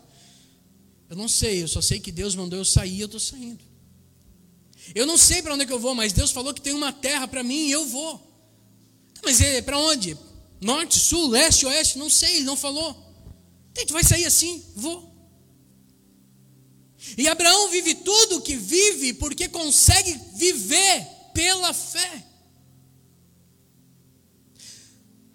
Eu 1.09 1.15
não 1.15 1.27
sei, 1.27 1.63
eu 1.63 1.67
só 1.67 1.81
sei 1.81 1.99
que 1.99 2.11
Deus 2.11 2.35
mandou 2.35 2.59
eu 2.59 2.65
sair 2.65 2.97
e 2.97 3.01
eu 3.01 3.07
estou 3.07 3.19
saindo. 3.19 3.63
Eu 4.93 5.07
não 5.07 5.17
sei 5.17 5.41
para 5.41 5.55
onde 5.55 5.63
é 5.63 5.65
que 5.65 5.73
eu 5.73 5.79
vou, 5.79 5.95
mas 5.95 6.13
Deus 6.13 6.29
falou 6.29 6.53
que 6.53 6.61
tem 6.61 6.73
uma 6.73 6.93
terra 6.93 7.27
para 7.27 7.41
mim 7.41 7.65
e 7.65 7.71
eu 7.71 7.87
vou. 7.87 8.21
Mas 9.23 9.41
é 9.41 9.59
para 9.63 9.79
onde? 9.79 10.15
Norte, 10.61 10.99
sul, 10.99 11.29
leste, 11.29 11.65
oeste? 11.65 11.97
Não 11.97 12.09
sei, 12.09 12.37
ele 12.37 12.45
não 12.45 12.57
falou. 12.57 12.95
Gente 13.77 13.93
vai 13.93 14.03
sair 14.03 14.25
assim, 14.25 14.63
vou. 14.75 15.09
E 17.17 17.27
Abraão 17.27 17.69
vive 17.69 17.95
tudo 17.95 18.41
que 18.41 18.55
vive 18.55 19.13
porque 19.13 19.47
consegue 19.47 20.19
viver 20.35 21.07
pela 21.33 21.73
fé. 21.73 22.25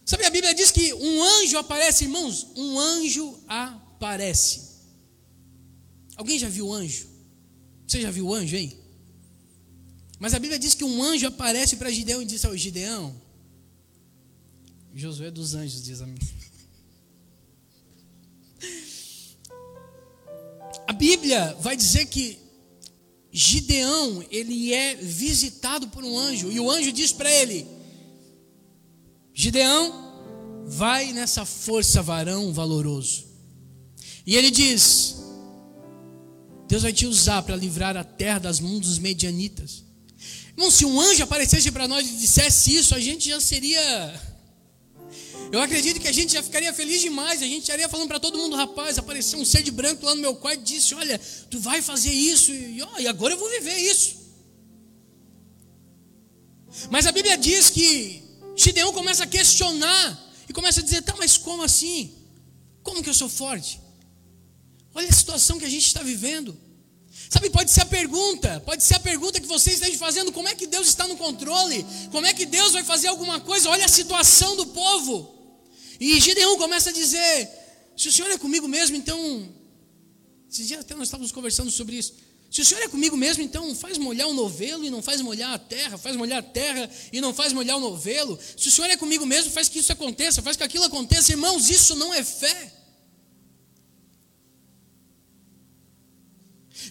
Sabe, 0.05 0.27
a 0.27 0.31
Bíblia 0.31 0.55
diz 0.55 0.71
que 0.71 0.93
um 0.93 1.23
anjo 1.23 1.57
aparece, 1.57 2.05
irmãos, 2.05 2.49
um 2.55 2.79
anjo 2.79 3.41
aparece. 3.49 4.75
Alguém 6.17 6.39
já 6.39 6.49
viu 6.49 6.71
anjo? 6.73 7.09
Você 7.87 8.01
já 8.03 8.11
viu 8.11 8.33
anjo 8.33 8.55
aí? 8.55 8.79
Mas 10.19 10.35
a 10.35 10.39
Bíblia 10.39 10.59
diz 10.59 10.75
que 10.75 10.85
um 10.85 11.03
anjo 11.03 11.27
aparece 11.27 11.77
para 11.77 11.91
Gideão 11.91 12.21
e 12.21 12.27
diz 12.27 12.45
ao 12.45 12.57
Gideão, 12.57 13.21
Josué 14.95 15.31
dos 15.31 15.55
anjos, 15.55 15.83
diz 15.83 16.01
a 16.01 16.07
mim. 16.07 16.19
A 20.87 20.93
Bíblia 20.93 21.57
vai 21.61 21.77
dizer 21.77 22.07
que 22.07 22.39
Gideão, 23.33 24.25
ele 24.31 24.73
é 24.73 24.95
visitado 24.95 25.89
por 25.89 26.05
um 26.05 26.17
anjo, 26.17 26.53
e 26.53 26.61
o 26.61 26.71
anjo 26.71 26.93
diz 26.93 27.13
para 27.13 27.31
ele: 27.33 27.67
Gideão, 29.33 30.63
vai 30.67 31.13
nessa 31.13 31.45
força, 31.45 32.01
varão 32.01 32.53
valoroso. 32.53 33.25
E 34.25 34.37
ele 34.37 34.53
diz: 34.53 35.17
Deus 36.69 36.83
vai 36.83 36.93
te 36.93 37.07
usar 37.07 37.43
para 37.43 37.57
livrar 37.57 37.97
a 37.97 38.05
terra 38.05 38.39
das 38.39 38.61
mãos 38.61 38.81
dos 38.81 38.99
medianitas. 38.99 39.83
Irmão, 40.57 40.71
se 40.71 40.85
um 40.85 41.01
anjo 41.01 41.25
aparecesse 41.25 41.73
para 41.73 41.89
nós 41.89 42.09
e 42.09 42.17
dissesse 42.17 42.77
isso, 42.77 42.95
a 42.95 43.01
gente 43.01 43.29
já 43.29 43.41
seria. 43.41 44.34
Eu 45.53 45.61
acredito 45.61 46.01
que 46.01 46.09
a 46.09 46.13
gente 46.13 46.33
já 46.33 46.43
ficaria 46.43 46.73
feliz 46.73 47.01
demais. 47.01 47.43
A 47.43 47.47
gente 47.47 47.63
estaria 47.63 47.89
falando 47.89 48.09
para 48.09 48.21
todo 48.21 48.39
mundo, 48.39 48.57
rapaz, 48.57 48.99
apareceu 48.99 49.39
um 49.39 49.45
ser 49.45 49.63
de 49.63 49.71
branco 49.71 50.05
lá 50.05 50.15
no 50.15 50.21
meu 50.21 50.35
quarto 50.35 50.61
e 50.61 50.65
disse: 50.65 50.95
Olha, 50.95 51.21
tu 51.51 51.59
vai 51.61 51.81
fazer 51.81 52.13
isso, 52.13 52.53
e, 52.53 52.83
ó, 52.83 52.99
e 52.99 53.07
agora 53.07 53.35
eu 53.35 53.39
vou 53.39 53.49
viver 53.51 53.77
isso. 53.77 54.25
Mas 56.91 57.07
a 57.07 57.13
Bíblia 57.13 57.37
diz 57.37 57.71
que 57.71 58.23
Gideão 58.57 58.93
começa 58.93 59.25
a 59.25 59.27
questionar 59.27 60.35
e 60.49 60.53
começa 60.53 60.81
a 60.81 60.83
dizer: 60.83 61.03
Tá, 61.03 61.15
mas 61.17 61.37
como 61.37 61.63
assim? 61.63 62.13
Como 62.83 63.03
que 63.03 63.09
eu 63.09 63.15
sou 63.15 63.29
forte? 63.29 63.81
Olha 64.95 65.09
a 65.09 65.13
situação 65.13 65.59
que 65.59 65.65
a 65.65 65.71
gente 65.71 65.87
está 65.87 66.03
vivendo. 66.03 66.57
Sabe, 67.31 67.51
pode 67.51 67.71
ser 67.71 67.83
a 67.83 67.87
pergunta, 67.87 68.61
pode 68.61 68.85
ser 68.85 68.95
a 68.97 69.01
pergunta 69.01 69.41
que 69.41 69.47
você 69.47 69.73
esteja 69.73 69.99
fazendo: 69.99 70.33
como 70.33 70.49
é 70.49 70.55
que 70.55 70.67
Deus 70.67 70.89
está 70.89 71.09
no 71.09 71.17
controle? 71.17 71.85
Como 72.11 72.27
é 72.27 72.35
que 72.35 72.47
Deus 72.47 72.73
vai 72.73 72.85
fazer 72.85 73.09
alguma 73.09 73.41
coisa? 73.41 73.69
Olha 73.71 73.85
a 73.85 73.89
situação 73.89 74.57
do 74.57 74.67
povo. 74.67 75.34
E 76.01 76.21
Gideão 76.21 76.57
começa 76.57 76.91
a 76.91 76.93
dizer: 76.93 77.49
se 77.97 78.09
o 78.09 78.13
Senhor 78.13 78.31
é 78.31 78.39
comigo 78.39 78.69
mesmo, 78.69 78.97
então. 78.97 79.49
Esses 80.51 80.69
dias 80.69 80.81
até 80.81 80.95
nós 80.95 81.09
estávamos 81.09 81.33
conversando 81.33 81.71
sobre 81.71 81.97
isso. 81.97 82.15
Se 82.51 82.61
o 82.61 82.65
Senhor 82.65 82.83
é 82.83 82.89
comigo 82.89 83.17
mesmo, 83.17 83.43
então 83.43 83.75
faz 83.75 83.99
molhar 83.99 84.29
o 84.29 84.33
novelo 84.33 84.85
e 84.85 84.91
não 84.91 85.03
faz 85.03 85.21
molhar 85.21 85.53
a 85.53 85.59
terra, 85.59 85.99
faz 85.99 86.15
molhar 86.15 86.39
a 86.39 86.43
terra 86.43 86.89
e 87.13 87.21
não 87.21 87.35
faz 87.35 87.53
molhar 87.53 87.77
o 87.77 87.81
novelo. 87.81 88.39
Se 88.57 88.69
o 88.69 88.71
Senhor 88.71 88.89
é 88.89 88.97
comigo 88.97 89.27
mesmo, 89.27 89.51
faz 89.51 89.69
que 89.69 89.81
isso 89.81 89.93
aconteça, 89.93 90.41
faz 90.41 90.57
que 90.57 90.63
aquilo 90.63 90.85
aconteça. 90.85 91.33
Irmãos, 91.33 91.69
isso 91.69 91.97
não 91.97 92.15
é 92.15 92.23
fé. 92.23 92.73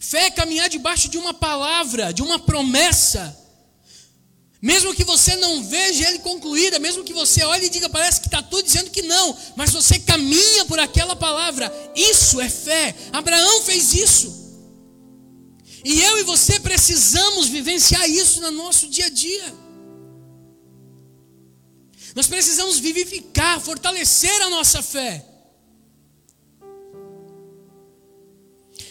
Fé 0.01 0.25
é 0.25 0.31
caminhar 0.31 0.69
debaixo 0.69 1.07
de 1.07 1.17
uma 1.17 1.33
palavra, 1.33 2.11
de 2.11 2.21
uma 2.21 2.39
promessa. 2.39 3.42
Mesmo 4.63 4.95
que 4.95 5.03
você 5.03 5.35
não 5.35 5.61
veja 5.61 6.07
ele 6.07 6.19
concluída, 6.19 6.79
mesmo 6.79 7.03
que 7.03 7.11
você 7.11 7.43
olhe 7.43 7.65
e 7.65 7.69
diga, 7.69 7.89
parece 7.89 8.21
que 8.21 8.27
está 8.27 8.41
tudo 8.41 8.63
dizendo 8.63 8.91
que 8.91 9.01
não, 9.01 9.37
mas 9.57 9.71
você 9.71 9.99
caminha 9.99 10.63
por 10.63 10.79
aquela 10.79 11.17
palavra, 11.17 11.69
isso 11.93 12.39
é 12.39 12.47
fé. 12.47 12.95
Abraão 13.11 13.61
fez 13.63 13.93
isso. 13.93 14.33
E 15.83 16.01
eu 16.01 16.17
e 16.19 16.23
você 16.23 16.61
precisamos 16.61 17.49
vivenciar 17.49 18.09
isso 18.09 18.39
no 18.39 18.51
nosso 18.51 18.87
dia 18.87 19.07
a 19.07 19.09
dia. 19.09 19.53
Nós 22.15 22.27
precisamos 22.27 22.79
vivificar, 22.79 23.59
fortalecer 23.59 24.41
a 24.43 24.49
nossa 24.49 24.81
fé. 24.81 25.25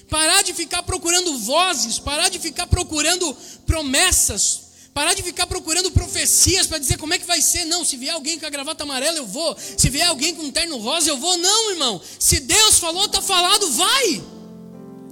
Parar 0.06 0.42
de 0.42 0.52
ficar 0.52 0.82
procurando 0.82 1.38
vozes, 1.38 1.98
parar 1.98 2.28
de 2.28 2.38
ficar 2.38 2.66
procurando 2.66 3.34
promessas, 3.64 4.71
parar 4.94 5.14
de 5.14 5.22
ficar 5.22 5.46
procurando 5.46 5.90
profecias 5.90 6.66
para 6.66 6.78
dizer 6.78 6.98
como 6.98 7.14
é 7.14 7.18
que 7.18 7.26
vai 7.26 7.40
ser. 7.40 7.64
Não, 7.64 7.84
se 7.84 7.96
vier 7.96 8.14
alguém 8.14 8.38
com 8.38 8.46
a 8.46 8.50
gravata 8.50 8.82
amarela, 8.82 9.16
eu 9.16 9.26
vou. 9.26 9.56
Se 9.76 9.88
vier 9.88 10.06
alguém 10.06 10.34
com 10.34 10.42
um 10.42 10.50
terno 10.50 10.76
rosa, 10.78 11.08
eu 11.08 11.16
vou. 11.16 11.36
Não, 11.38 11.70
irmão. 11.70 12.00
Se 12.18 12.40
Deus 12.40 12.78
falou, 12.78 13.06
está 13.06 13.22
falado, 13.22 13.70
vai. 13.72 14.24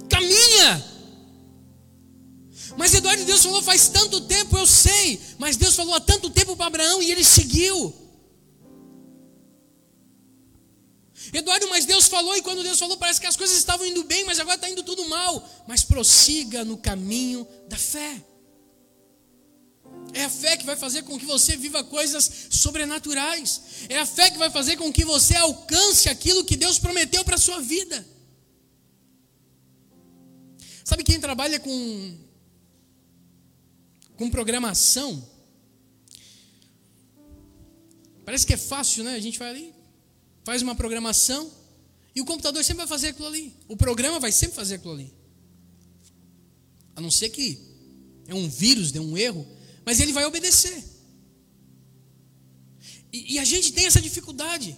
Caminha. 0.09 0.91
Mas 2.77 2.93
Eduardo, 2.93 3.25
Deus 3.25 3.43
falou 3.43 3.61
faz 3.61 3.89
tanto 3.89 4.21
tempo, 4.21 4.57
eu 4.57 4.65
sei. 4.65 5.19
Mas 5.37 5.57
Deus 5.57 5.75
falou 5.75 5.93
há 5.93 5.99
tanto 5.99 6.29
tempo 6.29 6.55
para 6.55 6.67
Abraão 6.67 7.01
e 7.01 7.11
ele 7.11 7.23
seguiu. 7.23 7.93
Eduardo, 11.33 11.67
mas 11.69 11.85
Deus 11.85 12.07
falou, 12.07 12.35
e 12.35 12.41
quando 12.41 12.63
Deus 12.63 12.79
falou, 12.79 12.97
parece 12.97 13.21
que 13.21 13.27
as 13.27 13.37
coisas 13.37 13.57
estavam 13.57 13.85
indo 13.85 14.03
bem, 14.03 14.25
mas 14.25 14.39
agora 14.39 14.55
está 14.55 14.69
indo 14.69 14.83
tudo 14.83 15.07
mal. 15.07 15.47
Mas 15.67 15.83
prossiga 15.83 16.65
no 16.65 16.77
caminho 16.77 17.47
da 17.67 17.77
fé. 17.77 18.21
É 20.13 20.25
a 20.25 20.29
fé 20.29 20.57
que 20.57 20.65
vai 20.65 20.75
fazer 20.75 21.03
com 21.03 21.17
que 21.17 21.25
você 21.25 21.55
viva 21.55 21.83
coisas 21.83 22.47
sobrenaturais. 22.49 23.61
É 23.87 23.97
a 23.97 24.05
fé 24.05 24.29
que 24.29 24.37
vai 24.37 24.49
fazer 24.49 24.75
com 24.77 24.91
que 24.91 25.05
você 25.05 25.35
alcance 25.35 26.09
aquilo 26.09 26.43
que 26.43 26.57
Deus 26.57 26.77
prometeu 26.77 27.23
para 27.23 27.35
a 27.35 27.39
sua 27.39 27.61
vida. 27.61 28.05
Sabe 30.83 31.03
quem 31.03 31.19
trabalha 31.19 31.59
com, 31.59 32.17
com 34.17 34.29
programação? 34.29 35.29
Parece 38.25 38.45
que 38.45 38.53
é 38.53 38.57
fácil, 38.57 39.03
né? 39.03 39.15
A 39.15 39.19
gente 39.19 39.39
vai 39.39 39.49
ali, 39.49 39.73
faz 40.43 40.61
uma 40.61 40.75
programação 40.75 41.49
e 42.13 42.19
o 42.19 42.25
computador 42.25 42.63
sempre 42.63 42.79
vai 42.79 42.87
fazer 42.87 43.09
aquilo 43.09 43.27
ali. 43.27 43.55
O 43.67 43.77
programa 43.77 44.19
vai 44.19 44.31
sempre 44.31 44.55
fazer 44.55 44.75
aquilo 44.75 44.93
ali. 44.93 45.13
A 46.95 46.99
não 46.99 47.09
ser 47.09 47.29
que 47.29 47.57
é 48.27 48.35
um 48.35 48.49
vírus, 48.49 48.91
deu 48.91 49.01
um 49.01 49.17
erro, 49.17 49.47
mas 49.85 49.99
ele 49.99 50.13
vai 50.13 50.25
obedecer. 50.25 50.83
E, 53.11 53.33
e 53.33 53.39
a 53.39 53.45
gente 53.45 53.73
tem 53.73 53.85
essa 53.85 54.01
dificuldade. 54.01 54.77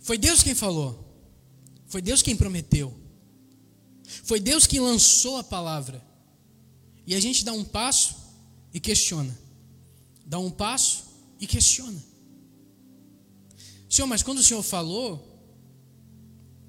Foi 0.00 0.16
Deus 0.16 0.42
quem 0.42 0.54
falou. 0.54 1.06
Foi 1.86 2.00
Deus 2.00 2.22
quem 2.22 2.36
prometeu. 2.36 2.96
Foi 4.24 4.38
Deus 4.40 4.66
quem 4.66 4.80
lançou 4.80 5.36
a 5.38 5.44
palavra. 5.44 6.04
E 7.06 7.14
a 7.14 7.20
gente 7.20 7.44
dá 7.44 7.52
um 7.52 7.64
passo 7.64 8.16
e 8.72 8.78
questiona. 8.78 9.36
Dá 10.24 10.38
um 10.38 10.50
passo 10.50 11.04
e 11.40 11.46
questiona. 11.46 12.00
Senhor, 13.88 14.06
mas 14.06 14.22
quando 14.22 14.38
o 14.38 14.44
Senhor 14.44 14.62
falou, 14.62 15.26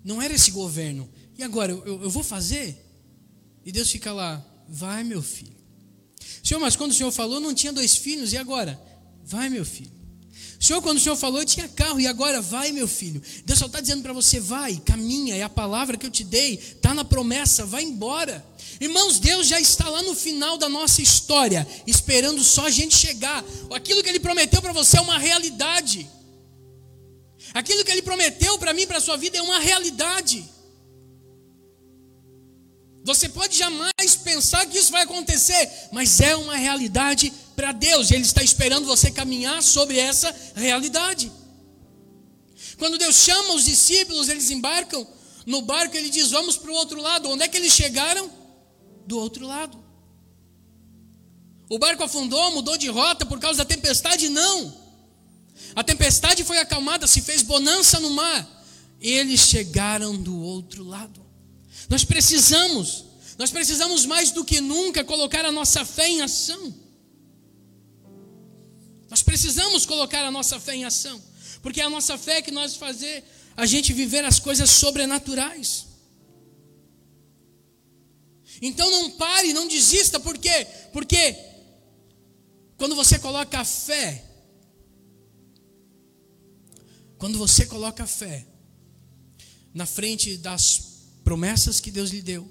não 0.03 0.19
era 0.19 0.33
esse 0.33 0.49
governo. 0.49 1.07
E 1.37 1.43
agora, 1.43 1.71
eu, 1.71 2.01
eu 2.01 2.09
vou 2.09 2.23
fazer? 2.23 2.83
E 3.63 3.71
Deus 3.71 3.91
fica 3.91 4.11
lá, 4.11 4.43
vai 4.67 5.03
meu 5.03 5.21
filho. 5.21 5.60
Senhor, 6.43 6.59
mas 6.59 6.75
quando 6.75 6.91
o 6.91 6.93
Senhor 6.93 7.11
falou, 7.11 7.39
não 7.39 7.53
tinha 7.53 7.71
dois 7.71 7.95
filhos, 7.95 8.33
e 8.33 8.37
agora? 8.37 8.79
Vai 9.23 9.49
meu 9.49 9.65
filho. 9.65 10.01
Senhor, 10.59 10.79
quando 10.79 10.97
o 10.97 11.01
Senhor 11.01 11.15
falou, 11.15 11.39
eu 11.39 11.45
tinha 11.45 11.67
carro, 11.67 11.99
e 11.99 12.05
agora 12.05 12.39
vai 12.39 12.71
meu 12.71 12.87
filho. 12.87 13.19
Deus 13.43 13.57
só 13.57 13.65
está 13.65 13.81
dizendo 13.81 14.03
para 14.03 14.13
você, 14.13 14.39
vai, 14.39 14.75
caminha, 14.85 15.35
é 15.35 15.41
a 15.41 15.49
palavra 15.49 15.97
que 15.97 16.05
eu 16.05 16.11
te 16.11 16.23
dei, 16.23 16.53
está 16.53 16.93
na 16.93 17.03
promessa, 17.03 17.65
vai 17.65 17.83
embora. 17.83 18.45
Irmãos, 18.79 19.19
Deus 19.19 19.47
já 19.47 19.59
está 19.59 19.89
lá 19.89 20.03
no 20.03 20.13
final 20.13 20.57
da 20.57 20.69
nossa 20.69 21.01
história, 21.01 21.67
esperando 21.87 22.43
só 22.43 22.67
a 22.67 22.69
gente 22.69 22.95
chegar. 22.95 23.43
Aquilo 23.73 24.03
que 24.03 24.09
Ele 24.09 24.19
prometeu 24.19 24.61
para 24.61 24.71
você 24.71 24.97
é 24.97 25.01
uma 25.01 25.17
realidade. 25.17 26.07
Aquilo 27.53 27.83
que 27.83 27.91
Ele 27.91 28.01
prometeu 28.01 28.57
para 28.59 28.73
mim, 28.73 28.85
para 28.85 28.99
a 28.99 29.01
sua 29.01 29.17
vida, 29.17 29.37
é 29.37 29.41
uma 29.41 29.59
realidade. 29.59 30.47
Você 33.03 33.27
pode 33.29 33.57
jamais 33.57 34.15
pensar 34.23 34.65
que 34.67 34.77
isso 34.77 34.91
vai 34.91 35.03
acontecer, 35.03 35.89
mas 35.91 36.19
é 36.19 36.35
uma 36.35 36.55
realidade 36.55 37.33
para 37.55 37.71
Deus. 37.71 38.11
Ele 38.11 38.23
está 38.23 38.43
esperando 38.43 38.85
você 38.85 39.09
caminhar 39.09 39.61
sobre 39.63 39.97
essa 39.97 40.33
realidade. 40.55 41.31
Quando 42.77 42.97
Deus 42.97 43.15
chama 43.15 43.53
os 43.53 43.65
discípulos, 43.65 44.29
eles 44.29 44.51
embarcam 44.51 45.07
no 45.45 45.61
barco, 45.61 45.95
ele 45.97 46.09
diz: 46.09 46.31
Vamos 46.31 46.57
para 46.57 46.71
o 46.71 46.75
outro 46.75 47.01
lado. 47.01 47.29
Onde 47.29 47.43
é 47.43 47.47
que 47.47 47.57
eles 47.57 47.73
chegaram? 47.73 48.29
Do 49.07 49.17
outro 49.17 49.45
lado. 49.45 49.81
O 51.69 51.79
barco 51.79 52.03
afundou, 52.03 52.51
mudou 52.51 52.77
de 52.77 52.87
rota 52.87 53.25
por 53.25 53.39
causa 53.39 53.59
da 53.59 53.65
tempestade? 53.65 54.29
Não. 54.29 54.79
A 55.75 55.83
tempestade 55.83 56.43
foi 56.43 56.57
acalmada, 56.57 57.07
se 57.07 57.21
fez 57.21 57.41
bonança 57.41 57.99
no 57.99 58.09
mar. 58.11 58.65
Eles 58.99 59.41
chegaram 59.41 60.15
do 60.15 60.37
outro 60.39 60.83
lado. 60.83 61.20
Nós 61.91 62.05
precisamos, 62.05 63.03
nós 63.37 63.51
precisamos 63.51 64.05
mais 64.05 64.31
do 64.31 64.45
que 64.45 64.61
nunca 64.61 65.03
colocar 65.03 65.43
a 65.43 65.51
nossa 65.51 65.83
fé 65.83 66.07
em 66.07 66.21
ação. 66.21 66.73
Nós 69.09 69.21
precisamos 69.21 69.85
colocar 69.85 70.23
a 70.23 70.31
nossa 70.31 70.57
fé 70.57 70.73
em 70.73 70.85
ação, 70.85 71.21
porque 71.61 71.81
é 71.81 71.83
a 71.83 71.89
nossa 71.89 72.17
fé 72.17 72.41
que 72.41 72.49
nós 72.49 72.77
fazer 72.77 73.25
a 73.57 73.65
gente 73.65 73.91
viver 73.91 74.23
as 74.23 74.39
coisas 74.39 74.69
sobrenaturais. 74.69 75.85
Então 78.61 78.89
não 78.89 79.11
pare, 79.11 79.51
não 79.51 79.67
desista, 79.67 80.17
por 80.17 80.37
quê? 80.37 80.65
Porque 80.93 81.37
quando 82.77 82.95
você 82.95 83.19
coloca 83.19 83.59
a 83.59 83.65
fé 83.65 84.23
quando 87.17 87.37
você 87.37 87.65
coloca 87.65 88.03
a 88.03 88.07
fé 88.07 88.47
na 89.73 89.85
frente 89.85 90.37
das 90.37 90.90
promessas 91.31 91.79
que 91.79 91.89
Deus 91.89 92.09
lhe 92.09 92.21
deu, 92.21 92.45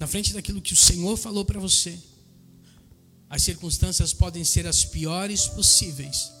na 0.00 0.06
frente 0.06 0.32
daquilo 0.32 0.62
que 0.62 0.72
o 0.72 0.76
Senhor 0.76 1.14
falou 1.14 1.44
para 1.44 1.60
você, 1.60 1.98
as 3.28 3.42
circunstâncias 3.42 4.14
podem 4.14 4.42
ser 4.42 4.66
as 4.66 4.82
piores 4.82 5.46
possíveis, 5.46 6.32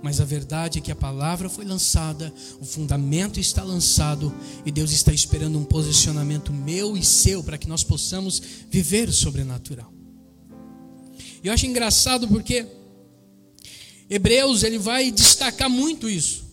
mas 0.00 0.20
a 0.20 0.24
verdade 0.24 0.78
é 0.78 0.80
que 0.80 0.92
a 0.92 0.94
palavra 0.94 1.48
foi 1.48 1.64
lançada, 1.64 2.32
o 2.60 2.64
fundamento 2.64 3.40
está 3.40 3.64
lançado 3.64 4.32
e 4.64 4.70
Deus 4.70 4.92
está 4.92 5.12
esperando 5.12 5.58
um 5.58 5.64
posicionamento 5.64 6.52
meu 6.52 6.96
e 6.96 7.04
seu 7.04 7.42
para 7.42 7.58
que 7.58 7.68
nós 7.68 7.82
possamos 7.82 8.40
viver 8.70 9.08
o 9.08 9.12
sobrenatural. 9.12 9.92
E 11.42 11.48
eu 11.48 11.52
acho 11.52 11.66
engraçado 11.66 12.28
porque 12.28 12.64
Hebreus 14.08 14.62
ele 14.62 14.78
vai 14.78 15.10
destacar 15.10 15.68
muito 15.68 16.08
isso. 16.08 16.44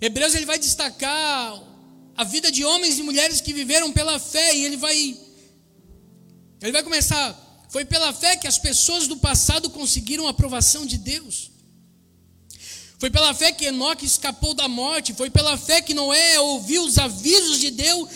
Hebreus 0.00 0.34
ele 0.34 0.46
vai 0.46 0.58
destacar 0.58 1.70
a 2.16 2.24
vida 2.24 2.50
de 2.50 2.64
homens 2.64 2.98
e 2.98 3.02
mulheres 3.02 3.40
que 3.40 3.52
viveram 3.52 3.92
pela 3.92 4.18
fé 4.18 4.56
e 4.56 4.64
ele 4.64 4.76
vai 4.76 5.18
ele 6.60 6.72
vai 6.72 6.82
começar 6.82 7.38
foi 7.72 7.86
pela 7.86 8.12
fé 8.12 8.36
que 8.36 8.46
as 8.46 8.58
pessoas 8.58 9.08
do 9.08 9.16
passado 9.16 9.70
conseguiram 9.70 10.26
a 10.26 10.30
aprovação 10.30 10.84
de 10.84 10.98
Deus. 10.98 11.50
Foi 12.98 13.10
pela 13.10 13.32
fé 13.32 13.50
que 13.50 13.64
Enoque 13.64 14.04
escapou 14.04 14.52
da 14.52 14.68
morte, 14.68 15.14
foi 15.14 15.30
pela 15.30 15.56
fé 15.56 15.80
que 15.80 15.94
Noé 15.94 16.38
ouviu 16.38 16.84
os 16.84 16.98
avisos 16.98 17.58
de 17.58 17.70
Deus, 17.70 18.08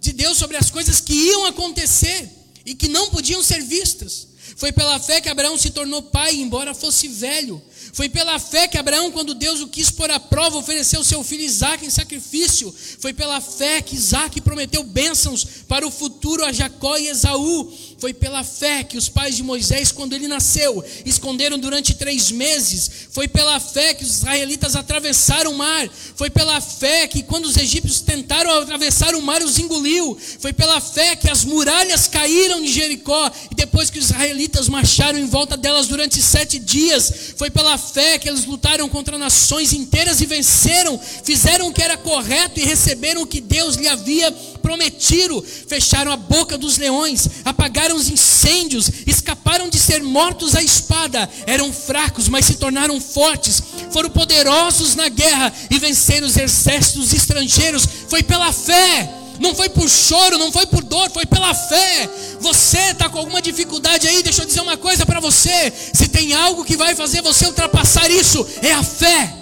de 0.00 0.12
Deus 0.12 0.36
sobre 0.36 0.56
as 0.56 0.68
coisas 0.68 1.00
que 1.00 1.14
iam 1.14 1.46
acontecer 1.46 2.28
e 2.66 2.74
que 2.74 2.88
não 2.88 3.08
podiam 3.10 3.40
ser 3.40 3.62
vistas. 3.62 4.26
Foi 4.56 4.72
pela 4.72 4.98
fé 4.98 5.20
que 5.20 5.28
Abraão 5.28 5.56
se 5.56 5.70
tornou 5.70 6.02
pai, 6.02 6.34
embora 6.34 6.74
fosse 6.74 7.06
velho. 7.06 7.62
Foi 7.92 8.08
pela 8.08 8.38
fé 8.38 8.66
que 8.66 8.78
Abraão, 8.78 9.10
quando 9.10 9.34
Deus 9.34 9.60
o 9.60 9.68
quis 9.68 9.90
pôr 9.90 10.10
à 10.10 10.18
prova, 10.18 10.56
ofereceu 10.56 11.04
seu 11.04 11.22
filho 11.22 11.42
Isaac 11.42 11.84
em 11.84 11.90
sacrifício. 11.90 12.74
Foi 12.98 13.12
pela 13.12 13.40
fé 13.40 13.80
que 13.82 13.94
Isaac 13.94 14.40
prometeu 14.40 14.82
bênçãos 14.82 15.44
para 15.68 15.86
o 15.86 15.90
futuro 15.90 16.44
a 16.44 16.52
Jacó 16.52 16.96
e 16.96 17.08
Esaú. 17.08 17.72
Foi 17.98 18.12
pela 18.12 18.42
fé 18.44 18.82
que 18.82 18.98
os 18.98 19.08
pais 19.08 19.36
de 19.36 19.42
Moisés, 19.42 19.92
quando 19.92 20.12
ele 20.12 20.28
nasceu, 20.28 20.84
esconderam 21.04 21.58
durante 21.58 21.94
três 21.94 22.30
meses. 22.30 22.90
Foi 23.10 23.28
pela 23.28 23.58
fé 23.60 23.94
que 23.94 24.04
os 24.04 24.16
israelitas 24.16 24.76
atravessaram 24.76 25.52
o 25.52 25.56
mar. 25.56 25.88
Foi 26.16 26.28
pela 26.28 26.60
fé 26.60 27.06
que, 27.06 27.22
quando 27.22 27.46
os 27.46 27.56
egípcios 27.56 28.00
tentaram 28.00 28.50
atravessar 28.60 29.14
o 29.14 29.22
mar, 29.22 29.42
os 29.42 29.58
engoliu. 29.58 30.18
Foi 30.40 30.52
pela 30.52 30.80
fé 30.80 31.16
que 31.16 31.30
as 31.30 31.44
muralhas 31.44 32.08
caíram 32.08 32.60
de 32.60 32.72
Jericó. 32.72 33.30
E 33.50 33.54
depois 33.54 33.88
que 33.88 33.98
os 33.98 34.06
israelitas 34.06 34.68
marcharam 34.68 35.18
em 35.18 35.26
volta 35.26 35.56
delas 35.56 35.86
durante 35.86 36.20
sete 36.20 36.58
dias, 36.58 37.34
foi 37.36 37.50
pela 37.50 37.73
fé 37.78 38.18
que 38.18 38.28
eles 38.28 38.44
lutaram 38.44 38.88
contra 38.88 39.18
nações 39.18 39.72
inteiras 39.72 40.20
e 40.20 40.26
venceram, 40.26 41.00
fizeram 41.22 41.68
o 41.68 41.72
que 41.72 41.82
era 41.82 41.96
correto 41.96 42.60
e 42.60 42.64
receberam 42.64 43.22
o 43.22 43.26
que 43.26 43.40
Deus 43.40 43.76
lhe 43.76 43.88
havia 43.88 44.30
prometido, 44.62 45.44
fecharam 45.68 46.10
a 46.10 46.16
boca 46.16 46.56
dos 46.56 46.78
leões, 46.78 47.28
apagaram 47.44 47.96
os 47.96 48.08
incêndios, 48.08 48.90
escaparam 49.06 49.68
de 49.68 49.78
ser 49.78 50.02
mortos 50.02 50.54
à 50.54 50.62
espada, 50.62 51.28
eram 51.46 51.72
fracos, 51.72 52.28
mas 52.28 52.46
se 52.46 52.54
tornaram 52.54 53.00
fortes, 53.00 53.62
foram 53.90 54.10
poderosos 54.10 54.94
na 54.94 55.08
guerra 55.08 55.52
e 55.70 55.78
venceram 55.78 56.26
os 56.26 56.36
exércitos 56.36 57.12
estrangeiros, 57.12 57.86
foi 58.08 58.22
pela 58.22 58.52
fé 58.52 59.23
Não 59.40 59.54
foi 59.54 59.68
por 59.68 59.88
choro, 59.88 60.38
não 60.38 60.52
foi 60.52 60.66
por 60.66 60.82
dor, 60.84 61.10
foi 61.10 61.26
pela 61.26 61.54
fé. 61.54 62.08
Você 62.40 62.78
está 62.92 63.08
com 63.08 63.18
alguma 63.18 63.42
dificuldade 63.42 64.06
aí? 64.06 64.22
Deixa 64.22 64.42
eu 64.42 64.46
dizer 64.46 64.60
uma 64.60 64.76
coisa 64.76 65.04
para 65.04 65.20
você. 65.20 65.72
Se 65.92 66.08
tem 66.08 66.34
algo 66.34 66.64
que 66.64 66.76
vai 66.76 66.94
fazer 66.94 67.22
você 67.22 67.46
ultrapassar 67.46 68.10
isso, 68.10 68.46
é 68.62 68.72
a 68.72 68.82
fé. 68.82 69.34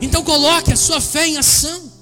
Então 0.00 0.22
coloque 0.22 0.72
a 0.72 0.76
sua 0.76 1.00
fé 1.00 1.26
em 1.26 1.36
ação. 1.36 1.92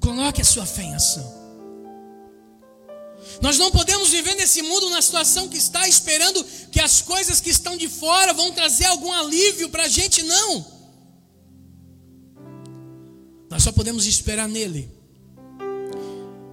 Coloque 0.00 0.40
a 0.40 0.44
sua 0.44 0.66
fé 0.66 0.82
em 0.82 0.94
ação. 0.94 1.38
Nós 3.40 3.58
não 3.58 3.70
podemos 3.70 4.08
viver 4.10 4.34
nesse 4.34 4.62
mundo 4.62 4.90
na 4.90 5.00
situação 5.00 5.48
que 5.48 5.56
está, 5.56 5.86
esperando 5.88 6.44
que 6.72 6.80
as 6.80 7.02
coisas 7.02 7.40
que 7.40 7.50
estão 7.50 7.76
de 7.76 7.88
fora 7.88 8.32
vão 8.32 8.52
trazer 8.52 8.86
algum 8.86 9.12
alívio 9.12 9.68
para 9.68 9.84
a 9.84 9.88
gente, 9.88 10.22
não. 10.22 10.77
Nós 13.50 13.62
só 13.62 13.72
podemos 13.72 14.06
esperar 14.06 14.48
nele 14.48 14.90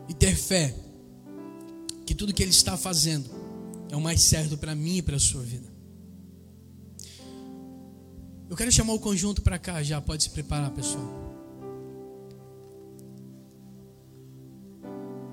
e 0.08 0.13
ter 0.13 0.36
fé 0.36 0.75
que 2.05 2.15
tudo 2.15 2.34
que 2.34 2.41
ele 2.41 2.51
está 2.51 2.77
fazendo 2.77 3.29
é 3.89 3.95
o 3.95 4.01
mais 4.01 4.21
certo 4.21 4.58
para 4.58 4.73
mim 4.75 4.97
e 4.97 5.01
para 5.01 5.17
a 5.17 5.19
sua 5.19 5.41
vida. 5.41 5.73
Eu 8.49 8.55
quero 8.55 8.71
chamar 8.71 8.93
o 8.93 8.99
conjunto 8.99 9.41
para 9.41 9.58
cá 9.58 9.81
já, 9.81 9.99
pode 9.99 10.23
se 10.23 10.29
preparar, 10.29 10.71
pessoal. 10.71 11.25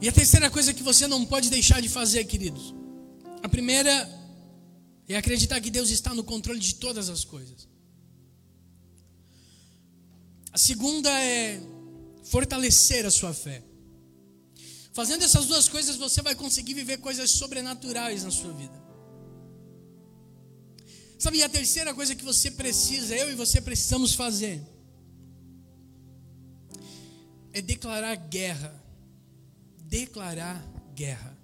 E 0.00 0.08
a 0.08 0.12
terceira 0.12 0.50
coisa 0.50 0.74
que 0.74 0.82
você 0.82 1.06
não 1.06 1.24
pode 1.24 1.48
deixar 1.48 1.80
de 1.80 1.88
fazer, 1.88 2.24
queridos. 2.24 2.74
A 3.42 3.48
primeira 3.48 3.90
é 5.08 5.16
acreditar 5.16 5.60
que 5.60 5.70
Deus 5.70 5.90
está 5.90 6.14
no 6.14 6.24
controle 6.24 6.58
de 6.58 6.74
todas 6.74 7.08
as 7.08 7.24
coisas. 7.24 7.68
A 10.52 10.58
segunda 10.58 11.10
é 11.10 11.60
fortalecer 12.24 13.06
a 13.06 13.10
sua 13.10 13.32
fé. 13.32 13.62
Fazendo 14.92 15.24
essas 15.24 15.46
duas 15.46 15.68
coisas, 15.68 15.96
você 15.96 16.20
vai 16.20 16.34
conseguir 16.34 16.74
viver 16.74 16.98
coisas 16.98 17.30
sobrenaturais 17.30 18.24
na 18.24 18.30
sua 18.30 18.52
vida. 18.52 18.82
Sabe, 21.18 21.38
e 21.38 21.42
a 21.42 21.48
terceira 21.48 21.94
coisa 21.94 22.14
que 22.14 22.24
você 22.24 22.50
precisa, 22.50 23.16
eu 23.16 23.30
e 23.30 23.34
você 23.34 23.60
precisamos 23.60 24.12
fazer, 24.12 24.60
é 27.52 27.62
declarar 27.62 28.14
guerra 28.16 28.82
declarar 29.92 30.56
guerra. 30.94 31.36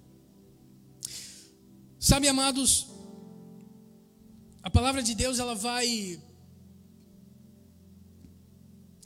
Sabe, 1.99 2.27
amados, 2.27 2.87
a 4.63 4.71
palavra 4.71 5.03
de 5.03 5.13
Deus 5.13 5.37
ela 5.37 5.53
vai 5.53 6.19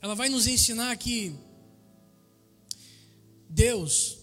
ela 0.04 0.14
vai 0.14 0.30
nos 0.30 0.46
ensinar 0.46 0.96
que 0.98 1.34
Deus 3.50 4.20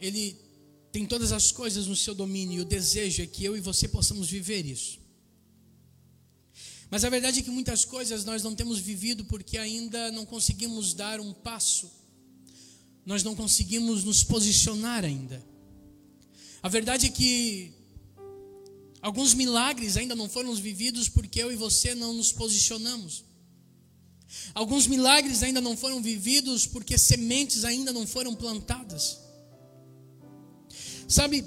ele 0.00 0.34
tem 0.90 1.04
todas 1.04 1.30
as 1.32 1.52
coisas 1.52 1.86
no 1.86 1.94
seu 1.94 2.14
domínio 2.14 2.58
e 2.58 2.60
o 2.62 2.64
desejo 2.64 3.22
é 3.22 3.26
que 3.26 3.44
eu 3.44 3.54
e 3.54 3.60
você 3.60 3.86
possamos 3.86 4.30
viver 4.30 4.64
isso. 4.64 4.98
Mas 6.90 7.04
a 7.04 7.10
verdade 7.10 7.40
é 7.40 7.42
que 7.42 7.50
muitas 7.50 7.84
coisas 7.84 8.24
nós 8.24 8.42
não 8.42 8.54
temos 8.54 8.78
vivido 8.78 9.26
porque 9.26 9.58
ainda 9.58 10.10
não 10.10 10.24
conseguimos 10.24 10.94
dar 10.94 11.20
um 11.20 11.34
passo 11.34 12.00
nós 13.04 13.22
não 13.22 13.34
conseguimos 13.34 14.04
nos 14.04 14.22
posicionar 14.22 15.04
ainda. 15.04 15.44
A 16.62 16.68
verdade 16.68 17.06
é 17.06 17.10
que 17.10 17.72
alguns 19.00 19.34
milagres 19.34 19.96
ainda 19.96 20.14
não 20.14 20.28
foram 20.28 20.54
vividos 20.54 21.08
porque 21.08 21.42
eu 21.42 21.50
e 21.50 21.56
você 21.56 21.94
não 21.94 22.12
nos 22.12 22.32
posicionamos. 22.32 23.24
Alguns 24.54 24.86
milagres 24.86 25.42
ainda 25.42 25.60
não 25.60 25.76
foram 25.76 26.00
vividos 26.00 26.66
porque 26.66 26.96
sementes 26.96 27.64
ainda 27.64 27.92
não 27.92 28.06
foram 28.06 28.34
plantadas. 28.34 29.18
Sabe, 31.08 31.44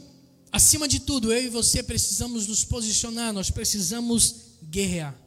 acima 0.51 0.87
de 0.87 0.99
tudo, 0.99 1.31
eu 1.31 1.43
e 1.43 1.49
você 1.49 1.81
precisamos 1.81 2.47
nos 2.47 2.65
posicionar, 2.65 3.31
nós 3.31 3.49
precisamos 3.49 4.57
guerrear. 4.63 5.17